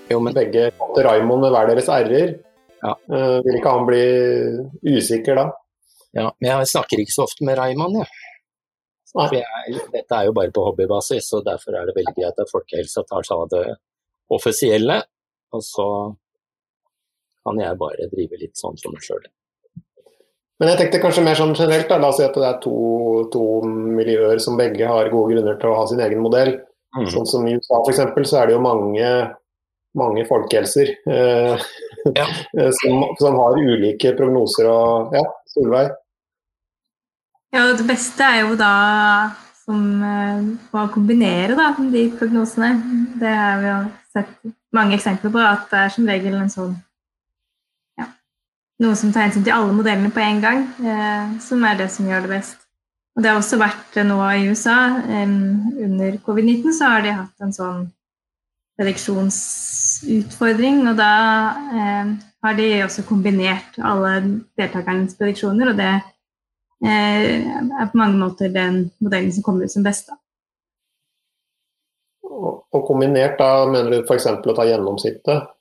jo, 0.07 0.19
men... 0.21 0.31
begge 0.37 0.69
kalte 0.77 1.03
Raimond 1.03 1.43
med 1.43 1.51
hver 1.51 1.71
deres 1.71 1.89
r-er. 1.91 2.35
Ja. 2.85 2.93
Uh, 3.09 3.39
vil 3.43 3.57
ikke 3.57 3.73
han 3.73 3.87
bli 3.87 4.03
usikker 4.93 5.39
da? 5.39 5.45
Ja, 6.15 6.29
men 6.29 6.47
jeg 6.51 6.69
snakker 6.71 7.01
ikke 7.01 7.15
så 7.15 7.25
ofte 7.25 7.43
med 7.47 7.57
Raimond, 7.59 7.97
jeg. 7.99 9.39
jeg. 9.41 9.81
Dette 9.91 10.19
er 10.19 10.29
jo 10.29 10.35
bare 10.37 10.53
på 10.55 10.63
hobbybasis, 10.67 11.27
og 11.35 11.43
derfor 11.47 11.75
er 11.75 11.89
det 11.89 11.97
veldig 11.97 12.13
greit 12.21 12.39
at 12.45 12.51
folkehelsa 12.51 13.03
tar 13.09 13.27
seg 13.27 13.43
av 13.43 13.51
det 13.51 13.65
offisielle. 14.37 15.01
Og 15.55 15.65
så 15.65 15.87
kan 17.45 17.61
jeg 17.61 17.79
bare 17.79 18.09
drive 18.11 18.41
litt 18.41 18.57
sånn 18.57 18.77
som 18.81 18.95
meg 18.95 19.05
sjøl. 19.05 19.25
Men 20.59 20.71
jeg 20.71 20.79
tenkte 20.79 21.01
kanskje 21.03 21.23
mer 21.25 21.35
sånn 21.37 21.55
generelt, 21.55 21.89
da. 21.89 21.97
la 21.99 22.09
oss 22.13 22.19
si 22.21 22.25
at 22.25 22.35
det 22.39 22.45
er 22.47 22.59
to, 22.63 22.75
to, 23.31 23.43
miljøer 23.67 24.39
som 24.43 24.55
begge 24.59 24.87
har 24.87 25.11
gode 25.11 25.35
grunner 25.35 25.57
til 25.59 25.71
å 25.71 25.79
ha 25.81 25.87
sin 25.89 26.03
egen 26.03 26.23
modell. 26.23 26.53
Mm. 26.95 27.09
Sånn 27.11 27.27
som 27.27 27.47
I 27.47 27.57
USA 27.57 27.81
f.eks. 27.81 28.29
så 28.29 28.39
er 28.39 28.47
det 28.47 28.55
jo 28.55 28.61
mange, 28.63 29.09
mange 29.99 30.23
folkehelser 30.29 30.93
eh, 31.11 31.65
ja. 32.15 32.27
som, 32.79 33.03
som, 33.19 33.39
har 33.41 33.59
ulike 33.59 34.15
prognoser. 34.15 34.71
og 34.71 35.15
Ja, 35.17 35.25
Solveig? 35.51 35.91
Ja, 37.55 37.67
Det 37.75 37.87
beste 37.87 38.23
er 38.23 38.45
jo 38.45 38.55
da 38.59 38.71
som 39.65 39.83
eh, 40.07 40.47
å 40.71 40.87
kombinere 40.93 41.59
da, 41.59 41.73
de 41.91 42.07
prognosene. 42.15 42.71
Det 43.19 43.37
har 43.41 43.59
vi 43.59 43.71
jo 43.73 43.77
sett 44.15 44.35
mange 44.75 44.95
eksempler 44.95 45.35
på, 45.35 45.43
at 45.43 45.67
det 45.71 45.83
er 45.83 45.95
som 45.97 46.07
regel 46.07 46.39
en 46.39 46.51
sånn 46.51 46.75
noe 48.83 48.95
som 48.99 49.11
tar 49.13 49.27
hensyn 49.27 49.45
til 49.45 49.55
alle 49.55 49.75
modellene 49.75 50.11
på 50.11 50.23
en 50.23 50.41
gang, 50.43 50.59
eh, 50.83 51.35
som 51.43 51.63
er 51.63 51.75
det 51.79 51.89
som 51.93 52.07
gjør 52.09 52.21
det 52.25 52.33
best. 52.35 52.57
Og 53.15 53.23
Det 53.23 53.31
har 53.31 53.37
også 53.39 53.57
vært 53.57 53.95
nå 54.03 54.17
i 54.35 54.47
USA. 54.49 54.79
Eh, 54.99 55.29
under 55.87 56.17
covid-19 56.25 56.73
så 56.75 56.83
har 56.91 57.01
de 57.05 57.11
hatt 57.15 57.41
en 57.41 57.53
sånn 57.55 57.85
prediksjonsutfordring, 58.75 60.83
og 60.89 60.95
da 60.99 61.13
eh, 61.71 62.05
har 62.43 62.53
de 62.57 62.83
også 62.83 63.07
kombinert 63.07 63.79
alle 63.79 64.41
deltakernes 64.59 65.15
prediksjoner, 65.15 65.71
og 65.71 65.77
det 65.79 65.93
eh, 66.83 67.47
er 67.47 67.91
på 67.91 68.01
mange 68.01 68.19
måter 68.19 68.51
den 68.51 68.91
modellen 68.99 69.31
som 69.31 69.43
kommer 69.47 69.63
ut 69.63 69.71
som 69.71 69.85
best. 69.85 70.11
Da. 70.11 70.19
Og 72.75 72.83
kombinert, 72.83 73.39
da 73.39 73.63
mener 73.69 73.93
du 73.93 74.03
f.eks. 74.03 74.27
å 74.27 74.55
ta 74.57 74.65
gjennomsnittet? 74.67 75.54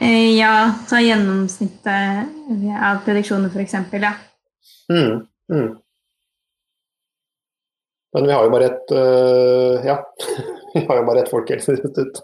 Eh, 0.00 0.38
ja, 0.38 0.74
ta 0.88 0.98
gjennomsnittet 1.00 2.26
av 2.82 3.04
prediksjoner 3.04 3.52
f.eks. 3.52 3.74
Ja. 3.92 4.14
Mm, 4.92 5.26
mm. 5.52 5.68
Men 8.14 8.26
vi 8.26 8.32
har 8.32 8.44
jo 8.46 8.50
bare 8.50 8.66
et 8.70 8.92
uh, 8.94 9.86
ja, 9.86 9.96
vi 10.74 10.82
har 10.86 10.98
jo 11.00 11.06
bare 11.06 11.22
et 11.24 11.30
folkehelseinstitutt. 11.30 12.20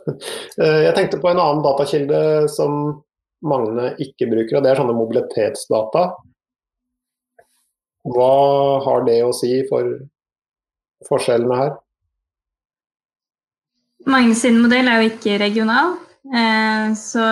Uh, 0.58 0.80
jeg 0.86 0.96
tenkte 0.98 1.18
på 1.22 1.30
en 1.30 1.42
annen 1.42 1.62
datakilde 1.66 2.20
som 2.50 2.82
Magne 3.46 3.94
ikke 4.02 4.28
bruker, 4.30 4.58
og 4.58 4.66
det 4.66 4.72
er 4.72 4.82
sånne 4.82 4.94
mobilitetsdata. 4.98 6.04
Hva 8.10 8.34
har 8.84 9.06
det 9.06 9.16
å 9.24 9.32
si 9.36 9.54
for 9.70 9.94
forskjellene 11.08 11.56
her? 11.56 11.72
Mange 14.10 14.36
sin 14.36 14.60
modell 14.60 14.88
er 14.88 15.00
jo 15.00 15.10
ikke 15.14 15.38
regional. 15.40 15.96
Eh, 16.28 16.92
så 17.00 17.22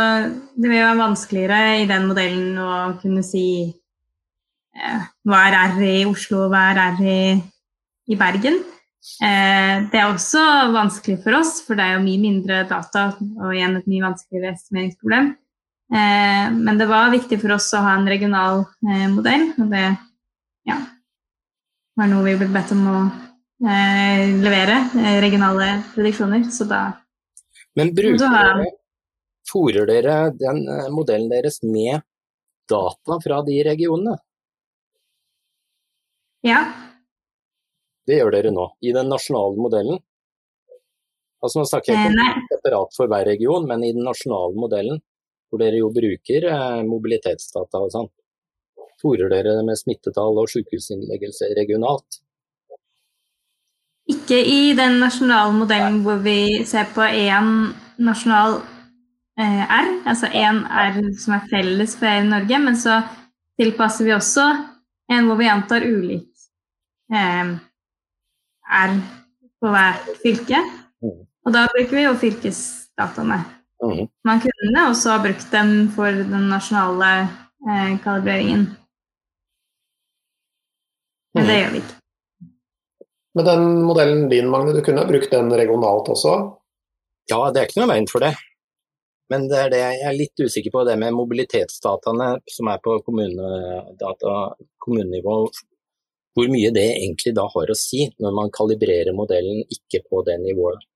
det 0.56 0.70
vil 0.70 0.80
være 0.80 0.96
vanskeligere 0.96 1.60
i 1.82 1.86
den 1.88 2.08
modellen 2.08 2.56
å 2.56 2.72
kunne 3.02 3.22
si 3.26 3.44
eh, 3.68 5.02
hva 5.28 5.42
er 5.48 5.56
R 5.74 5.82
i 5.84 5.98
Oslo, 6.08 6.46
hva 6.48 6.70
er 6.70 6.80
R 6.86 7.02
i, 7.04 7.20
i 8.08 8.18
Bergen. 8.18 8.62
Eh, 9.22 9.74
det 9.92 10.00
er 10.00 10.08
også 10.08 10.42
vanskelig 10.72 11.18
for 11.24 11.36
oss, 11.40 11.58
for 11.66 11.76
det 11.76 11.84
er 11.84 11.98
jo 11.98 12.06
mye 12.06 12.22
mindre 12.22 12.62
data 12.70 13.10
og 13.20 13.52
igjen 13.52 13.76
et 13.76 13.90
mye 13.90 14.06
vanskeligere 14.08 14.56
estimeringsproblem. 14.56 15.34
Men 15.88 16.76
det 16.76 16.84
var 16.84 17.08
viktig 17.08 17.38
for 17.40 17.54
oss 17.54 17.70
å 17.72 17.78
ha 17.80 17.94
en 17.96 18.04
regional 18.10 18.58
modell, 19.08 19.46
og 19.56 19.70
det 19.72 19.86
ja, 20.68 20.74
var 21.96 22.10
noe 22.10 22.26
vi 22.26 22.34
ble 22.36 22.48
bedt 22.52 22.74
om 22.74 22.82
å 22.92 22.98
levere, 23.64 24.76
regionale 25.24 25.70
prediksjoner. 25.94 26.44
Så 26.52 26.66
da 26.68 26.82
men 27.78 27.94
bruker 27.94 28.20
dere, 28.20 28.66
fòrer 29.48 29.88
dere 29.88 30.18
den 30.36 30.64
eh, 30.68 30.88
modellen 30.94 31.30
deres 31.32 31.62
med 31.64 32.04
data 32.68 33.18
fra 33.24 33.40
de 33.46 33.62
regionene? 33.66 34.16
Ja. 36.46 36.60
Det 38.06 38.20
gjør 38.20 38.32
dere 38.32 38.52
nå, 38.54 38.68
i 38.80 38.92
den 38.96 39.10
nasjonale 39.12 39.58
modellen? 39.60 39.98
Altså 41.42 41.62
Nå 41.62 41.68
snakker 41.70 41.94
jeg 41.94 42.12
ikke 42.12 42.28
eh, 42.28 42.46
separat 42.52 42.96
for 42.96 43.10
hver 43.10 43.26
region, 43.28 43.66
men 43.68 43.84
i 43.86 43.92
den 43.94 44.06
nasjonale 44.06 44.58
modellen, 44.58 45.02
hvor 45.48 45.62
dere 45.62 45.80
jo 45.80 45.90
bruker 45.94 46.48
eh, 46.52 46.80
mobilitetsdata 46.86 47.82
og 47.84 47.92
sånn. 47.94 48.08
Fòrer 48.98 49.30
dere 49.30 49.60
med 49.66 49.78
smittetall 49.78 50.40
og 50.42 50.50
sykehusinnleggelse 50.50 51.52
regionalt? 51.58 52.22
Ikke 54.08 54.38
i 54.40 54.72
den 54.74 54.98
nasjonale 55.02 55.52
modellen 55.54 56.00
hvor 56.02 56.18
vi 56.24 56.64
ser 56.66 56.88
på 56.94 57.04
én 57.04 57.52
nasjonal 58.00 58.58
R, 59.38 59.90
altså 60.08 60.26
én 60.34 60.64
R 60.66 60.96
som 61.20 61.36
er 61.36 61.44
felles 61.50 61.92
for 61.94 62.10
hele 62.10 62.26
Norge, 62.26 62.58
men 62.58 62.74
så 62.78 62.96
tilpasser 63.60 64.08
vi 64.08 64.16
også 64.16 64.46
en 65.14 65.28
hvor 65.28 65.38
vi 65.38 65.50
antar 65.50 65.86
ulik 65.86 66.26
eh, 67.14 67.52
R 68.82 68.96
på 69.58 69.70
hvert 69.72 70.10
fylke. 70.22 70.62
Mm. 71.02 71.22
Og 71.46 71.54
da 71.54 71.68
bruker 71.70 71.96
vi 71.96 72.04
jo 72.04 72.16
fylkesdataene. 72.18 73.38
Mm. 73.82 74.08
Man 74.26 74.42
kunne 74.42 74.88
også 74.88 75.14
ha 75.14 75.22
brukt 75.22 75.46
dem 75.54 75.72
for 75.94 76.10
den 76.10 76.50
nasjonale 76.50 77.12
eh, 77.22 77.94
kalibreringen. 78.02 78.66
Men 81.34 81.46
det 81.46 81.54
mm. 81.54 81.60
gjør 81.62 81.72
vi 81.76 81.82
ikke. 81.84 81.96
Men 83.38 83.46
den 83.46 83.66
modellen 83.86 84.28
din, 84.32 84.50
Magne, 84.50 84.74
du 84.74 84.82
kunne 84.82 85.04
ha 85.04 85.08
brukt 85.08 85.30
den 85.30 85.52
regionalt 85.54 86.08
også? 86.10 86.34
Ja, 87.30 87.38
det 87.52 87.60
er 87.60 87.68
ikke 87.68 87.82
noe 87.84 87.92
veien 87.92 88.08
for 88.10 88.24
det. 88.24 88.32
Men 89.28 89.48
det 89.48 89.58
er 89.60 89.72
det 89.72 89.80
jeg 89.80 90.04
er 90.08 90.14
litt 90.16 90.40
usikker 90.40 90.72
på, 90.72 90.84
det 90.88 90.96
med 91.00 91.16
mobilitetsdataene 91.16 92.28
som 92.48 92.70
er 92.72 92.78
på 92.84 92.96
kommunedata, 93.04 94.36
kommunenivå. 94.80 95.40
Hvor 96.38 96.52
mye 96.52 96.70
det 96.72 96.86
egentlig 96.94 97.34
da 97.36 97.44
har 97.52 97.72
å 97.72 97.76
si 97.76 98.06
når 98.22 98.36
man 98.36 98.52
kalibrerer 98.54 99.16
modellen 99.16 99.60
ikke 99.68 100.00
på 100.06 100.22
det 100.24 100.38
nivået. 100.44 100.86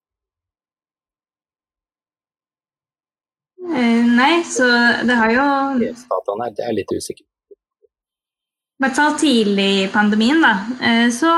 Eh, 3.63 4.01
nei, 4.17 4.43
så 4.49 4.67
det 5.07 5.17
har 5.19 5.31
jo 5.33 5.45
Dataene, 6.11 6.51
Det 6.57 6.65
er 6.67 6.77
litt 6.77 6.93
usikker. 6.93 7.25
I 8.83 8.85
hvert 8.85 8.97
fall 8.99 9.19
tidlig 9.19 9.71
i 9.85 9.91
pandemien, 9.93 10.41
da, 10.43 10.55
eh, 10.83 11.09
så 11.15 11.31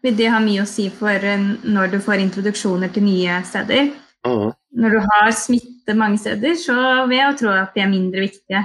vil 0.00 0.16
det 0.16 0.30
ha 0.32 0.38
mye 0.40 0.62
å 0.62 0.70
si 0.70 0.88
for 0.88 1.12
eh, 1.12 1.48
når 1.64 1.92
du 1.92 1.98
får 2.00 2.22
introduksjoner 2.22 2.92
til 2.94 3.04
nye 3.04 3.42
steder. 3.44 3.90
Mm. 4.26 4.50
Når 4.82 4.96
du 4.96 4.98
har 5.06 5.30
smitte 5.34 5.94
mange 5.94 6.18
steder, 6.18 6.56
så 6.58 6.74
vil 7.06 7.20
jeg 7.20 7.38
tro 7.40 7.52
at 7.54 7.76
de 7.76 7.84
er 7.84 7.92
mindre 7.92 8.26
viktige. 8.26 8.64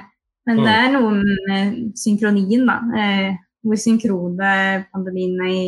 Men 0.49 0.57
mm. 0.57 0.65
det 0.65 0.73
er 0.73 0.91
noe 0.95 1.11
med 1.21 1.79
synkronien, 2.01 2.65
da. 2.67 2.79
Eh, 2.97 3.31
hvor 3.61 3.77
synkrone 3.77 4.51
pandemien 4.89 5.37
i 5.45 5.59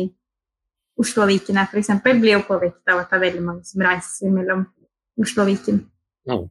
Oslo 0.98 1.24
og 1.24 1.30
Viken 1.30 1.58
er, 1.58 1.70
f.eks., 1.70 1.92
blir 2.02 2.36
jo 2.36 2.46
påvirket 2.48 2.90
av 2.90 3.04
at 3.04 3.10
det 3.10 3.18
er 3.18 3.26
veldig 3.28 3.44
mange 3.46 3.66
som 3.66 3.82
reiser 3.86 4.34
mellom 4.34 4.66
Oslo 5.22 5.44
og 5.44 5.52
Viken. 5.52 5.80
Mm. 6.30 6.48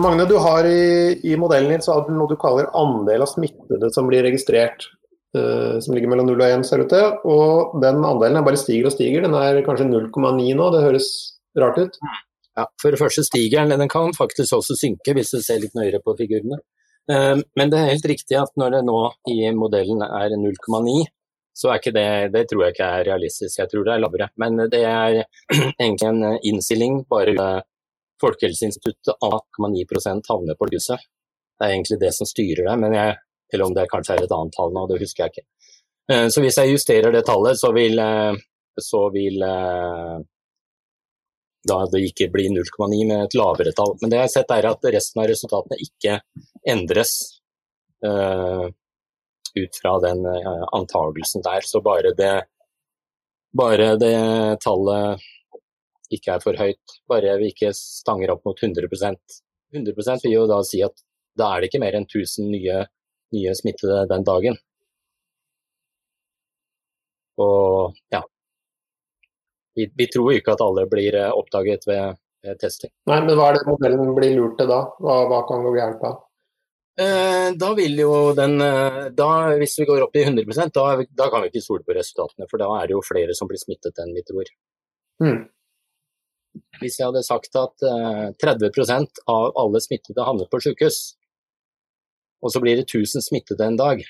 Magne, 0.00 0.24
du 0.24 0.36
har 0.40 0.64
i, 0.64 1.20
i, 1.22 1.36
modellen 1.36 1.70
din 1.74 1.82
så 1.82 1.92
har 1.92 2.06
du 2.06 2.14
noe 2.16 2.30
du 2.30 2.38
kaller 2.40 2.70
andel 2.78 3.24
av 3.26 3.28
smittede 3.28 3.90
som 3.92 4.06
blir 4.08 4.24
registrert. 4.24 4.86
Uh, 5.30 5.78
som 5.78 5.94
ligger 5.94 6.10
mellom 6.10 6.26
0 6.26 6.40
og 6.42 6.48
1, 6.58 6.64
ser 6.66 6.82
ut 6.82 6.90
til. 6.90 7.12
Og 7.30 7.76
den 7.82 8.02
andelen 8.02 8.42
bare 8.46 8.58
stiger 8.58 8.88
og 8.90 8.94
stiger. 8.96 9.22
Den 9.26 9.36
er 9.38 9.62
kanskje 9.66 9.86
0,9 9.86 10.50
nå, 10.58 10.66
det 10.74 10.82
høres 10.82 11.10
rart 11.58 11.78
ut. 11.78 12.00
ja, 12.58 12.66
For 12.82 12.90
det 12.90 12.98
første 12.98 13.24
stiger 13.26 13.62
den, 13.62 13.78
den 13.78 13.92
kan 13.92 14.14
faktisk 14.16 14.58
også 14.58 14.74
synke 14.78 15.14
hvis 15.14 15.30
du 15.34 15.38
ser 15.42 15.62
litt 15.62 15.76
nøyere 15.78 16.02
på 16.02 16.16
figurene. 16.18 16.58
Eh, 17.10 17.36
men 17.58 17.72
det 17.72 17.78
er 17.78 17.94
helt 17.94 18.10
riktig 18.10 18.36
at 18.38 18.52
når 18.60 18.76
det 18.76 18.82
nå 18.86 18.98
i 19.30 19.38
modellen 19.56 20.02
er 20.06 20.34
0,9, 20.34 20.98
så 21.60 21.70
er 21.70 21.80
ikke 21.80 21.92
det 21.92 22.32
Det 22.32 22.44
tror 22.48 22.62
jeg 22.62 22.74
ikke 22.74 22.90
er 22.98 23.06
realistisk, 23.08 23.58
jeg 23.58 23.70
tror 23.70 23.86
det 23.86 23.94
er 23.94 24.02
lavere. 24.02 24.28
Men 24.40 24.66
det 24.72 24.82
er 24.86 25.22
egentlig 25.82 26.08
en 26.08 26.38
innstilling 26.42 27.04
bare 27.10 27.62
Folkehelseinstituttet 28.20 29.14
av 29.24 29.38
8,9% 29.56 30.28
havner 30.28 30.56
på 30.58 30.68
lyset. 30.68 31.00
Det 31.56 31.66
er 31.66 31.74
egentlig 31.74 32.00
det 32.02 32.10
som 32.16 32.28
styrer 32.28 32.66
det, 32.68 32.74
men 32.82 32.92
jeg, 32.96 33.14
eller 33.52 33.66
om 33.66 33.74
det 33.76 33.88
kanskje 33.90 34.16
er 34.16 34.26
et 34.26 34.34
annet 34.34 34.54
tall 34.56 34.74
nå, 34.74 34.86
det 34.90 35.00
husker 35.02 35.24
jeg 35.24 35.34
ikke. 35.34 35.46
Eh, 36.12 36.26
så 36.32 36.42
hvis 36.44 36.58
jeg 36.60 36.74
justerer 36.74 37.14
det 37.14 37.24
tallet, 37.28 37.58
så 37.60 37.72
vil, 37.76 37.98
eh, 37.98 38.38
så 38.80 39.02
vil 39.14 39.42
da 41.70 41.76
det 41.92 42.00
ikke 42.08 42.30
blir 42.32 42.48
0,9 42.54 43.02
med 43.08 43.26
et 43.26 43.36
lavere 43.36 43.74
tall. 43.76 43.96
Men 44.00 44.10
det 44.10 44.20
jeg 44.20 44.26
har 44.28 44.32
sett 44.32 44.54
er 44.56 44.70
at 44.70 44.88
resten 44.94 45.20
av 45.20 45.28
resultatene 45.28 45.76
ikke 45.84 46.20
endres 46.72 47.12
ut 48.00 49.76
fra 49.82 49.92
den 50.00 50.24
antagelsen 50.24 51.44
der. 51.44 51.66
Så 51.68 51.82
bare 51.84 52.14
det, 52.16 52.32
bare 53.52 53.90
det 54.00 54.16
tallet 54.64 55.20
ikke 56.16 56.38
er 56.38 56.42
for 56.46 56.56
høyt, 56.56 56.96
bare 57.12 57.36
vi 57.42 57.52
ikke 57.52 57.74
stanger 57.76 58.32
opp 58.32 58.48
mot 58.48 58.56
100% 58.56 59.20
100% 59.74 60.26
vil 60.26 60.34
jo 60.34 60.46
da 60.50 60.60
si 60.66 60.82
at 60.84 60.96
da 61.38 61.52
er 61.52 61.62
det 61.62 61.70
ikke 61.70 61.82
mer 61.82 61.96
enn 61.96 62.08
1000 62.08 62.50
nye, 62.50 62.82
nye 63.36 63.54
smittede 63.56 64.04
den 64.10 64.26
dagen. 64.26 64.58
Og 67.40 67.94
ja, 68.12 68.20
vi, 69.76 69.86
vi, 69.96 70.06
tror 70.12 70.34
ikke 70.34 70.56
at 70.56 70.64
alle 70.64 70.86
blir 70.90 71.16
eh, 71.16 71.30
oppdaget 71.32 71.86
ved, 71.88 72.18
ved, 72.44 72.58
testing. 72.60 72.92
Nei, 73.08 73.20
Men 73.24 73.38
hva 73.38 73.50
er 73.50 73.58
det 73.58 73.68
modellen 73.68 74.12
blir 74.16 74.34
lurt 74.36 74.58
til 74.60 74.68
da? 74.70 74.82
Hva, 75.00 75.22
hva 75.30 75.44
kan 75.48 75.64
gå 75.64 75.72
gærent 75.76 76.02
da? 76.02 76.16
Eh, 77.00 77.46
da 77.56 77.70
vil 77.78 78.02
jo 78.02 78.10
den 78.36 78.58
eh, 78.60 79.06
da, 79.16 79.28
Hvis 79.56 79.78
vi 79.78 79.86
går 79.88 80.02
opp 80.04 80.18
i 80.18 80.24
100 80.26 80.66
da, 80.74 80.88
da 81.22 81.30
kan 81.32 81.44
vi 81.44 81.52
ikke 81.52 81.64
stole 81.64 81.86
på 81.86 81.96
resultatene. 81.96 82.48
For 82.50 82.60
da 82.60 82.68
er 82.80 82.90
det 82.90 82.98
jo 82.98 83.06
flere 83.06 83.36
som 83.36 83.48
blir 83.48 83.62
smittet 83.62 84.02
enn 84.02 84.12
vi 84.16 84.26
tror. 84.26 84.52
Mm. 85.22 85.40
Hvis 86.80 86.98
jeg 86.98 87.06
hadde 87.06 87.24
sagt 87.24 87.56
at 87.56 87.86
eh, 87.86 88.26
30% 88.42 89.24
av 89.30 89.54
alle 89.62 89.80
smittede 89.80 90.26
havnet 90.26 90.50
på 90.50 90.60
sykehus, 90.66 91.00
og 92.40 92.52
så 92.52 92.60
blir 92.62 92.78
det 92.78 92.88
1000 92.88 93.24
smittede 93.24 93.66
en 93.66 93.78
dag, 93.80 94.02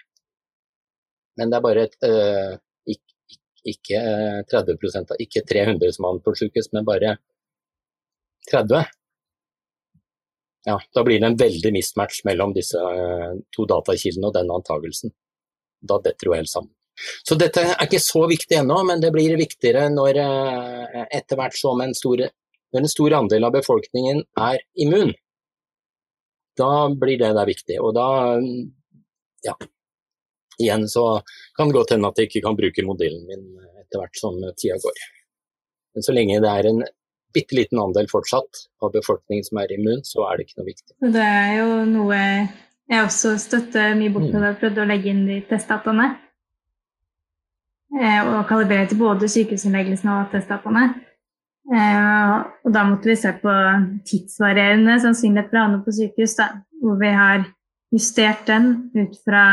men 1.40 1.50
det 1.50 1.58
er 1.58 1.64
bare 1.64 1.84
et, 1.88 1.96
eh, 2.04 2.96
ikke 3.70 4.00
30 4.50 4.74
eh, 4.74 5.20
ikke 5.24 5.42
300 5.48 5.92
som 5.96 6.08
har 6.08 6.36
sykehus, 6.40 6.70
men 6.72 6.88
bare 6.88 7.16
30 8.50 8.84
ja, 10.68 10.76
da 10.92 11.02
blir 11.04 11.20
det 11.20 11.26
en 11.26 11.38
veldig 11.40 11.72
mismatch 11.72 12.20
mellom 12.28 12.52
disse 12.52 12.76
eh, 12.76 13.32
to 13.56 13.64
datakildene 13.68 14.28
og 14.28 14.34
den 14.34 14.50
antagelsen. 14.52 15.14
Da 15.80 15.96
detter 16.04 16.28
jo 16.28 16.34
helt 16.36 16.52
sammen. 16.52 16.74
Så 17.24 17.38
dette 17.40 17.62
er 17.64 17.86
ikke 17.86 18.02
så 18.02 18.26
viktig 18.28 18.58
ennå, 18.58 18.82
men 18.84 19.00
det 19.00 19.08
blir 19.14 19.32
viktigere 19.40 19.86
når 19.88 20.18
etter 20.20 21.38
hvert 21.38 21.56
som 21.56 21.80
en 21.80 21.94
stor, 21.96 22.20
en 22.76 22.88
stor 22.92 23.14
andel 23.16 23.46
av 23.48 23.54
befolkningen 23.54 24.20
er 24.36 24.60
immun. 24.84 25.14
Da 26.60 26.70
blir 26.92 27.20
det 27.20 27.32
der 27.36 27.48
viktig. 27.48 27.80
Og 27.80 27.94
da, 27.96 28.06
ja, 29.46 29.56
igjen 30.60 30.86
så 30.92 31.06
kan 31.56 31.70
det 31.70 31.78
godt 31.78 31.96
hende 31.96 32.10
at 32.10 32.20
jeg 32.20 32.30
ikke 32.30 32.44
kan 32.48 32.58
bruke 32.58 32.86
modellen 32.86 33.26
min 33.28 33.44
etter 33.80 34.02
hvert 34.02 34.20
som 34.20 34.38
tida 34.60 34.78
går. 34.82 35.04
Men 35.94 36.06
så 36.06 36.14
lenge 36.14 36.40
det 36.44 36.50
er 36.50 36.70
en 36.70 36.82
bitte 37.34 37.56
liten 37.56 37.78
andel 37.78 38.08
fortsatt 38.10 38.64
av 38.82 38.92
befolkningen 38.94 39.46
som 39.46 39.60
er 39.62 39.72
immun, 39.74 40.02
så 40.06 40.24
er 40.26 40.38
det 40.38 40.46
ikke 40.46 40.60
noe 40.60 40.70
viktig. 40.70 40.94
Det 41.14 41.26
er 41.26 41.52
jo 41.60 41.68
noe 41.90 42.18
jeg 42.90 43.04
også 43.06 43.36
støtter 43.38 43.94
mye 43.98 44.10
bort 44.10 44.32
mm. 44.32 44.42
å 44.48 44.56
prøvd 44.58 44.80
å 44.82 44.88
legge 44.90 45.12
inn 45.12 45.22
de 45.28 45.38
testdataene. 45.46 46.08
Eh, 48.00 48.18
og 48.22 48.42
kalibrere 48.50 48.88
til 48.90 48.98
både 48.98 49.28
sykehusinnleggelsene 49.30 50.16
og 50.16 50.32
testdataene. 50.34 50.88
Eh, 51.70 52.34
og 52.66 52.70
da 52.74 52.82
måtte 52.88 53.12
vi 53.12 53.16
se 53.18 53.30
på 53.38 53.52
tidsvarierende 54.08 54.94
sannsynlighet 55.02 55.48
for 55.52 55.58
å 55.60 55.64
havne 55.66 55.84
på 55.84 55.90
sykehus, 55.94 56.34
da, 56.40 56.46
hvor 56.82 56.96
vi 56.98 57.10
har 57.14 57.38
justert 57.94 58.42
den 58.48 58.64
ut 58.96 59.14
fra 59.22 59.44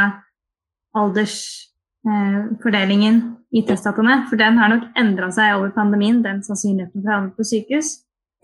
aldersfordelingen 0.98 3.16
eh, 3.22 3.28
i 3.60 3.62
testdataene. 3.68 4.16
For 4.32 4.38
den 4.42 4.54
har 4.58 4.68
nok 4.74 4.86
endra 4.98 5.28
seg 5.36 5.48
over 5.60 5.70
pandemien, 5.78 6.26
den 6.26 6.40
sannsynligheten 6.46 7.02
for 7.04 7.10
å 7.10 7.16
havne 7.20 7.34
på 7.38 7.44
sykehus. 7.52 7.90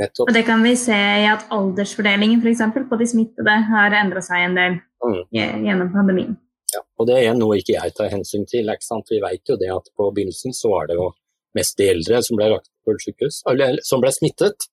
Nettopp. 0.02 0.28
Og 0.28 0.34
det 0.38 0.46
kan 0.46 0.62
vi 0.66 0.74
se 0.78 1.00
i 1.24 1.26
at 1.30 1.46
aldersfordelingen 1.54 2.40
for 2.42 2.50
eksempel, 2.54 2.82
på 2.90 2.96
de 3.02 3.08
smittede 3.10 3.54
har 3.70 3.90
endra 3.98 4.22
seg 4.26 4.38
en 4.48 4.56
del 4.58 4.74
mm. 5.06 5.22
gjennom 5.34 5.90
pandemien. 5.94 6.34
Ja, 6.74 6.82
og 6.98 7.04
Det 7.10 7.18
er 7.22 7.34
noe 7.38 7.54
ikke 7.62 7.76
jeg 7.76 7.94
tar 7.98 8.10
hensyn 8.14 8.46
til. 8.50 8.66
ikke 8.70 8.86
sant? 8.86 9.10
Vi 9.10 9.22
vet 9.22 9.44
jo 9.50 9.56
det 9.62 9.70
at 9.74 9.86
på 9.98 10.04
begynnelsen 10.14 10.52
så 10.58 10.68
var 10.74 10.84
det 10.90 10.98
jo 10.98 11.12
mest 11.58 11.78
de 11.78 11.90
eldre 11.94 12.22
som 12.26 12.40
ble 12.40 12.50
lagt 12.54 12.70
på 12.86 12.96
sykehus, 13.06 13.42
eller 13.50 13.80
som 13.86 14.02
ble 14.04 14.12
smittet. 14.14 14.68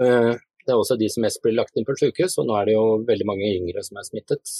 Eh, 0.00 0.32
det 0.62 0.70
er 0.70 0.78
også 0.78 0.98
de 0.98 1.08
som 1.10 1.24
mest 1.26 1.42
blir 1.42 1.56
lagt 1.56 1.76
inn 1.76 1.86
på 1.86 1.96
sykehus, 1.98 2.38
og 2.38 2.46
nå 2.48 2.56
er 2.58 2.70
det 2.70 2.76
jo 2.76 2.86
veldig 3.08 3.26
mange 3.28 3.50
yngre 3.50 3.82
som 3.86 3.98
er 3.98 4.06
smittet. 4.06 4.54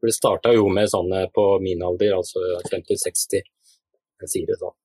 For 0.00 0.10
Det 0.10 0.16
starta 0.16 0.52
jo 0.54 0.68
med 0.68 0.90
sånne 0.90 1.26
på 1.34 1.46
min 1.64 1.82
alder, 1.86 2.16
altså 2.18 2.42
50-60, 2.68 3.44
jeg 4.22 4.32
sier 4.34 4.50
det 4.50 4.58
sånn, 4.60 4.76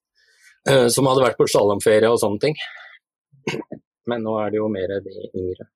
eh, 0.69 0.87
som 0.93 1.09
hadde 1.09 1.25
vært 1.25 1.39
på 1.39 1.49
slalåmferie 1.49 2.11
og 2.11 2.21
sånne 2.21 2.43
ting. 2.45 2.55
Men 4.07 4.23
nå 4.23 4.37
er 4.39 4.53
det 4.53 4.61
jo 4.61 4.69
mer 4.71 4.99
de 5.03 5.15
yngre. 5.35 5.67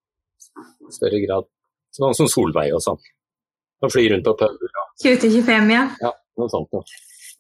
I 0.88 0.94
større 0.96 1.20
grad. 1.26 1.48
Sånn 1.96 2.16
som 2.16 2.30
Solveig 2.32 2.72
og 2.76 2.84
sånn. 2.84 3.00
Som 3.84 3.92
flyr 3.92 4.14
rundt 4.14 4.28
på 4.28 4.34
puber. 4.40 4.72
20-25, 5.04 5.74
ja. 5.74 5.84
Ja, 6.00 6.12
noe 6.40 6.52
sånt 6.54 6.72
noe. 6.72 6.86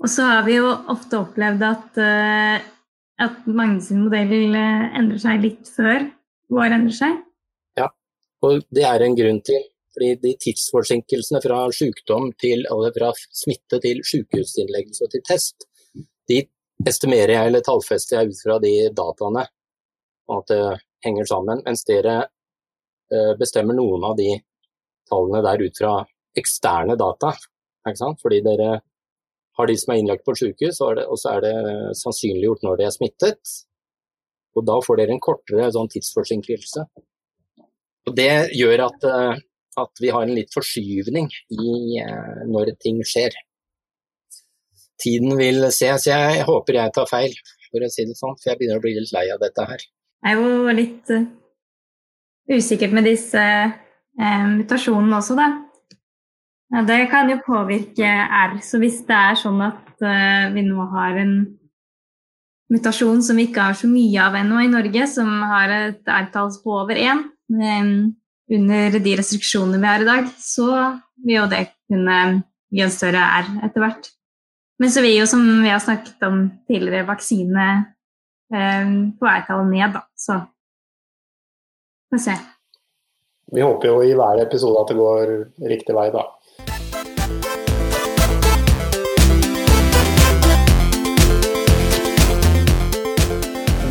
Og 0.01 0.09
så 0.09 0.25
har 0.25 0.45
vi 0.47 0.57
jo 0.57 0.69
ofte 0.89 1.19
opplevd 1.21 1.65
at, 1.67 1.99
uh, 2.01 2.57
at 3.21 3.43
sin 3.85 4.01
modell 4.01 4.55
uh, 4.55 4.87
endrer 4.97 5.21
seg 5.21 5.43
litt 5.43 5.69
før 5.69 6.07
vår 6.51 6.77
endrer 6.77 6.97
seg. 6.97 7.19
Ja, 7.77 7.91
og 8.41 8.65
det 8.73 8.87
er 8.87 9.05
en 9.05 9.17
grunn 9.17 9.43
til 9.45 9.67
fordi 9.91 10.13
de 10.23 10.29
tidsforsinkelsene 10.39 11.41
fra 11.43 11.65
sykdom 11.75 12.29
til, 12.39 12.63
fra 12.95 13.09
smitte 13.35 13.81
til 13.83 13.99
sykehusinnleggelse 14.07 15.03
og 15.03 15.11
til 15.11 15.23
test, 15.27 15.65
de 16.31 16.37
estimerer 16.87 17.35
jeg 17.35 17.49
eller 17.49 17.65
tallfester 17.65 18.21
jeg 18.21 18.31
ut 18.31 18.43
fra 18.45 18.55
de 18.63 18.71
dataene, 18.95 19.43
og 20.29 20.37
at 20.37 20.53
det 20.53 20.61
henger 21.05 21.27
sammen. 21.27 21.63
Mens 21.65 21.83
dere 21.89 22.15
eh, 22.23 23.33
bestemmer 23.39 23.77
noen 23.77 24.05
av 24.07 24.15
de 24.19 24.29
tallene 25.11 25.43
der 25.45 25.65
ut 25.65 25.81
fra 25.83 25.97
eksterne 26.39 26.95
data. 26.95 27.33
Fordi 28.21 28.39
dere 28.45 28.77
har 29.59 29.67
de 29.67 29.75
som 29.77 29.93
er 29.93 30.01
innlagt 30.01 30.25
på 30.25 30.35
sykehus, 30.37 30.79
og 30.81 31.17
så 31.19 31.35
er 31.35 31.45
det 31.45 31.55
sannsynliggjort 31.99 32.65
når 32.65 32.79
de 32.79 32.87
er 32.87 32.95
smittet. 32.95 33.55
Og 34.55 34.65
da 34.67 34.77
får 34.83 34.99
dere 34.99 35.15
en 35.15 35.23
kortere 35.23 35.69
sånn 35.71 35.89
tidsforsinkelse. 35.91 36.85
Og 38.09 38.15
Det 38.17 38.31
gjør 38.57 38.87
at 38.87 39.07
eh, 39.07 39.41
at 39.79 40.01
vi 40.01 40.11
har 40.11 40.25
en 40.25 40.35
litt 40.35 40.51
forskyvning 40.53 41.29
i 41.55 42.01
eh, 42.01 42.43
når 42.51 42.73
ting 42.83 42.99
skjer. 43.07 43.35
Tiden 45.01 45.37
vil 45.39 45.63
se, 45.73 45.89
så 45.97 46.11
jeg 46.11 46.45
håper 46.47 46.77
jeg 46.77 46.95
tar 46.95 47.09
feil, 47.09 47.35
for 47.71 47.83
å 47.83 47.89
si 47.91 48.05
det 48.05 48.17
sånn, 48.19 48.35
for 48.37 48.51
jeg 48.51 48.59
begynner 48.59 48.81
å 48.81 48.83
bli 48.83 48.93
litt 48.97 49.13
lei 49.15 49.25
av 49.33 49.39
dette 49.41 49.65
her. 49.65 49.85
Jeg 50.21 50.37
er 50.37 50.41
jo 50.43 50.75
litt 50.77 51.13
uh, 51.15 51.23
usikkert 52.51 52.93
med 52.93 53.07
disse 53.09 53.41
eh, 53.41 54.43
mutasjonene 54.51 55.17
også, 55.17 55.37
da. 55.39 55.47
Ja, 56.71 56.83
det 56.87 56.99
kan 57.11 57.29
jo 57.31 57.41
påvirke 57.43 58.07
R. 58.07 58.59
Så 58.63 58.79
hvis 58.79 59.01
det 59.07 59.17
er 59.17 59.39
sånn 59.39 59.59
at 59.65 59.89
uh, 59.99 60.51
vi 60.53 60.63
nå 60.63 60.85
har 60.93 61.19
en 61.19 61.35
mutasjon 62.71 63.19
som 63.25 63.39
vi 63.39 63.49
ikke 63.49 63.65
har 63.67 63.75
så 63.75 63.89
mye 63.91 64.23
av 64.23 64.37
ennå 64.39 64.61
i 64.63 64.71
Norge, 64.71 65.07
som 65.11 65.27
har 65.51 65.73
et 65.75 66.07
R-tall 66.07 66.53
på 66.63 66.77
over 66.83 66.95
én, 66.95 67.25
under 68.51 68.99
de 69.03 69.17
restriksjonene 69.19 69.81
vi 69.81 69.89
har 69.89 70.03
i 70.03 70.07
dag, 70.07 70.31
så 70.39 70.69
vil 71.25 71.41
jo 71.41 71.49
det 71.51 71.65
kunne 71.91 72.17
gi 72.71 72.83
en 72.85 72.93
større 72.93 73.21
R 73.41 73.51
etter 73.67 73.83
hvert. 73.83 74.07
Men 74.81 74.93
så 74.93 75.03
vil 75.03 75.19
jo, 75.19 75.27
som 75.29 75.43
vi 75.61 75.69
har 75.69 75.81
snakket 75.83 76.23
om 76.25 76.45
tidligere, 76.67 77.05
vaksine 77.05 77.67
eh, 78.55 78.93
på 79.19 79.27
vei 79.27 79.59
ned, 79.69 79.93
da. 79.93 80.01
Så 80.17 80.39
får 82.09 82.17
vi 82.17 82.23
se. 82.23 82.37
Vi 83.51 83.61
håper 83.61 83.91
jo 83.91 83.99
i 84.07 84.15
hver 84.15 84.41
episode 84.41 84.79
at 84.79 84.89
det 84.89 84.97
går 84.97 85.33
riktig 85.69 85.95
vei, 85.95 86.07
da. 86.15 86.23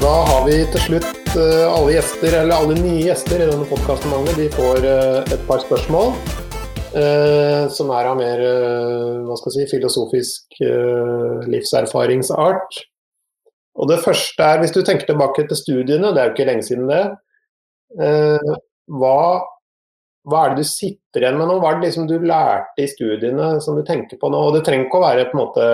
Da 0.00 0.18
har 0.32 0.46
vi 0.48 0.62
til 0.72 0.86
slutt 0.88 1.20
Eh, 1.30 1.66
alle 1.72 1.92
gjester, 1.94 2.32
eller 2.40 2.56
alle 2.58 2.74
nye 2.80 3.04
gjester 3.04 3.38
i 3.38 3.46
denne 3.46 3.66
podkasten 3.70 4.10
de 4.34 4.48
får 4.50 4.82
eh, 4.82 5.18
et 5.36 5.42
par 5.46 5.60
spørsmål. 5.62 6.16
Eh, 6.98 7.68
som 7.70 7.92
er 7.94 8.08
av 8.10 8.16
mer 8.18 8.40
hva 9.28 9.36
skal 9.38 9.52
jeg 9.52 9.68
si, 9.68 9.76
filosofisk 9.76 10.58
livserfaringsart. 11.52 12.80
Og 13.78 13.88
Det 13.92 14.00
første 14.02 14.42
er, 14.42 14.58
hvis 14.58 14.74
du 14.74 14.82
tenker 14.82 15.06
tilbake 15.06 15.46
til 15.46 15.60
studiene, 15.60 16.10
det 16.10 16.18
er 16.18 16.28
jo 16.28 16.34
ikke 16.34 16.48
lenge 16.48 16.66
siden 16.66 16.90
det. 16.90 17.04
Hva, 18.90 19.20
hva, 20.26 20.42
er 20.42 20.56
det 20.56 20.64
du 20.64 20.68
sitter 20.72 21.22
igjen 21.22 21.38
med 21.38 21.46
nå? 21.46 21.60
Hva 21.62 21.70
er 21.70 21.78
det 21.78 21.86
liksom 21.86 22.10
du 22.10 22.16
lærte 22.18 22.82
i 22.82 22.90
studiene 22.90 23.52
som 23.62 23.78
du 23.78 23.86
tenker 23.86 24.18
på 24.18 24.32
nå? 24.34 24.42
Og 24.48 24.58
Det 24.58 24.64
trenger 24.66 24.88
ikke 24.88 24.98
å 24.98 25.06
være 25.06 25.30
på 25.30 25.38
en 25.38 25.42
måte 25.44 25.70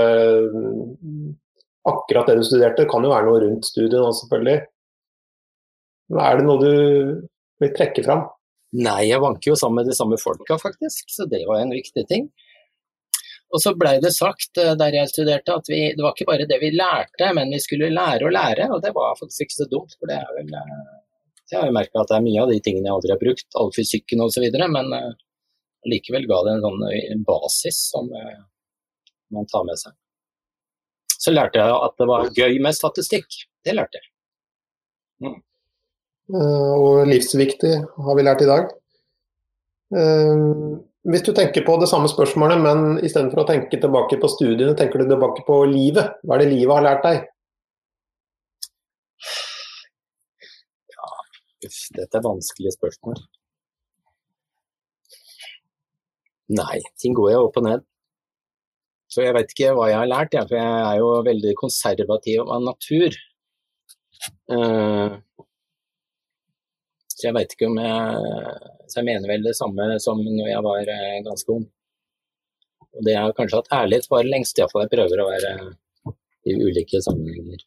akkurat 1.91 2.31
det 2.31 2.39
du 2.39 2.47
studerte, 2.47 2.83
det 2.83 2.91
kan 2.91 3.05
jo 3.05 3.13
være 3.13 3.29
noe 3.29 3.43
rundt 3.45 3.69
studiet 3.69 4.01
nå 4.01 4.11
selvfølgelig. 4.21 4.57
Men 6.13 6.23
er 6.23 6.39
det 6.39 6.47
noe 6.47 6.63
du 6.63 6.73
vil 7.63 7.73
trekke 7.77 8.05
fram? 8.07 8.27
Nei, 8.77 9.07
jeg 9.09 9.23
vanker 9.23 9.53
jo 9.53 9.57
sammen 9.59 9.81
med 9.81 9.91
de 9.91 9.97
samme 9.97 10.19
folka, 10.21 10.59
faktisk. 10.61 11.09
Så 11.13 11.27
det 11.31 11.45
var 11.49 11.63
en 11.63 11.73
viktig 11.75 12.05
ting. 12.11 12.29
Og 13.55 13.63
så 13.63 13.73
blei 13.79 13.95
det 14.03 14.11
sagt 14.15 14.59
eh, 14.59 14.75
der 14.79 14.97
jeg 14.99 15.13
studerte 15.13 15.55
at 15.55 15.69
vi, 15.71 15.81
det 15.95 16.03
var 16.03 16.17
ikke 16.17 16.29
bare 16.29 16.49
det 16.51 16.59
vi 16.61 16.73
lærte, 16.75 17.31
men 17.37 17.53
vi 17.55 17.61
skulle 17.63 17.93
lære 17.95 18.27
å 18.27 18.33
lære. 18.35 18.67
Og 18.75 18.83
det 18.83 18.93
var 18.97 19.19
faktisk 19.21 19.47
ikke 19.47 19.59
så 19.61 19.69
dumt, 19.71 19.95
for 19.99 20.11
det 20.11 20.19
er 20.19 20.33
vel 20.39 20.51
eh, 20.51 20.89
Jeg 21.53 21.61
har 21.61 21.71
jo 21.71 21.77
merka 21.77 22.03
at 22.03 22.11
det 22.11 22.19
er 22.19 22.27
mye 22.27 22.43
av 22.43 22.51
de 22.51 22.59
tingene 22.59 22.91
jeg 22.91 22.97
aldri 22.97 23.15
har 23.15 23.23
brukt, 23.23 23.47
all 23.61 23.71
fysikken 23.77 24.25
osv., 24.25 24.49
men 24.75 24.91
uh, 24.91 25.13
likevel 25.87 26.27
ga 26.27 26.41
det 26.43 26.57
en 26.57 26.65
sånn 26.65 27.23
basis 27.29 27.79
som 27.93 28.11
man 28.11 29.47
tar 29.53 29.63
med 29.69 29.79
seg. 29.79 29.95
Så 31.27 31.33
lærte 31.35 31.59
jeg 31.59 31.75
at 31.75 31.95
det 31.99 32.07
var 32.07 32.29
gøy 32.31 32.61
med 32.63 32.77
statistikk. 32.77 33.27
Det 33.67 33.75
lærte 33.75 33.99
jeg. 33.99 34.11
Mm. 35.27 35.39
Uh, 36.31 36.75
og 36.75 37.07
livsviktig 37.11 37.73
har 38.07 38.19
vi 38.19 38.25
lært 38.27 38.45
i 38.45 38.51
dag. 38.51 38.69
Uh, 39.91 40.77
hvis 41.11 41.25
du 41.27 41.33
tenker 41.35 41.67
på 41.67 41.77
det 41.83 41.89
samme 41.91 42.11
spørsmålet, 42.11 42.63
men 42.63 43.01
istedenfor 43.03 43.43
å 43.43 43.47
tenke 43.49 43.79
tilbake 43.83 44.21
på 44.23 44.31
studiene, 44.31 44.75
tenker 44.79 45.03
du 45.03 45.11
tilbake 45.11 45.43
på 45.47 45.59
livet. 45.71 46.15
Hva 46.23 46.37
er 46.37 46.45
det 46.45 46.53
livet 46.53 46.75
har 46.75 46.87
lært 46.87 47.07
deg? 47.07 47.27
Ja, 50.95 51.11
dette 51.99 52.21
er 52.21 52.27
vanskelige 52.27 52.75
spørsmål. 52.79 53.19
Nei, 56.55 56.79
ting 57.03 57.19
går 57.19 57.35
jo 57.35 57.45
opp 57.49 57.59
og 57.59 57.67
ned. 57.67 57.87
Så 59.13 59.23
jeg 59.23 59.37
vet 59.37 59.53
ikke 59.55 59.75
hva 59.77 59.87
jeg 59.91 60.01
har 60.01 60.11
lært, 60.11 60.35
jeg, 60.35 60.49
for 60.51 60.59
jeg 60.59 60.81
er 60.89 60.99
jo 60.99 61.11
veldig 61.29 61.55
konservativ 61.61 62.43
av 62.43 62.65
natur. 62.65 63.19
Uh, 64.51 65.17
så 67.13 67.29
jeg 67.29 67.37
veit 67.37 67.53
ikke 67.53 67.69
om 67.69 67.77
jeg 67.81 68.55
Så 68.89 69.01
jeg 69.01 69.07
mener 69.09 69.29
vel 69.29 69.45
det 69.45 69.53
samme 69.59 69.87
som 70.03 70.21
når 70.25 70.49
jeg 70.49 70.65
var 70.65 70.91
eh, 70.93 71.23
ganske 71.27 71.53
ung. 71.53 71.65
Og 72.97 73.07
det 73.07 73.17
er 73.19 73.37
kanskje 73.39 73.63
at 73.63 73.73
ærlighet 73.83 74.11
varer 74.11 74.31
lengst, 74.31 74.59
iallfall. 74.59 74.87
Jeg 74.87 74.95
prøver 74.95 75.23
å 75.23 75.31
være 75.33 75.55
i 76.47 76.55
ulike 76.63 77.03
sammenhenger 77.03 77.65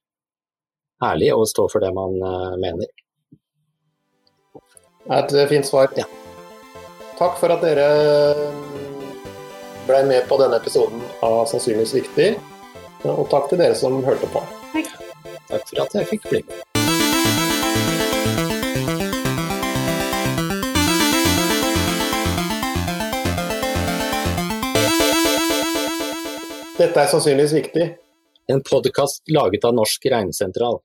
ærlig 1.05 1.33
og 1.35 1.47
stå 1.47 1.67
for 1.71 1.83
det 1.83 1.91
man 1.95 2.15
uh, 2.23 2.55
mener. 2.59 2.89
Et 5.19 5.35
fint 5.49 5.65
svar. 5.65 5.91
Ja. 5.97 6.05
Takk 7.19 7.39
for 7.39 7.51
at 7.55 7.63
dere 7.63 7.87
ble 9.89 10.03
med 10.05 10.27
på 10.29 10.37
denne 10.37 10.59
episoden 10.61 11.01
av 11.25 11.47
Sannsynligvis 11.49 11.95
viktig. 11.97 12.31
Og 13.09 13.25
takk 13.31 13.47
til 13.49 13.61
dere 13.61 13.77
som 13.77 14.01
hørte 14.05 14.27
på. 14.29 14.41
Takk. 14.73 14.89
Takk 15.49 15.63
for 15.71 15.81
at 15.85 15.95
jeg 15.97 16.09
fikk 16.11 16.27
bli 16.29 16.41
med. 16.45 16.65
Dette 26.79 27.01
er 27.01 27.09
sannsynligvis 27.11 27.57
viktig. 27.57 27.89
En 28.49 28.61
podkast 28.63 29.25
laget 29.33 29.65
av 29.67 29.73
Norsk 29.75 30.05
Regnsentral. 30.13 30.79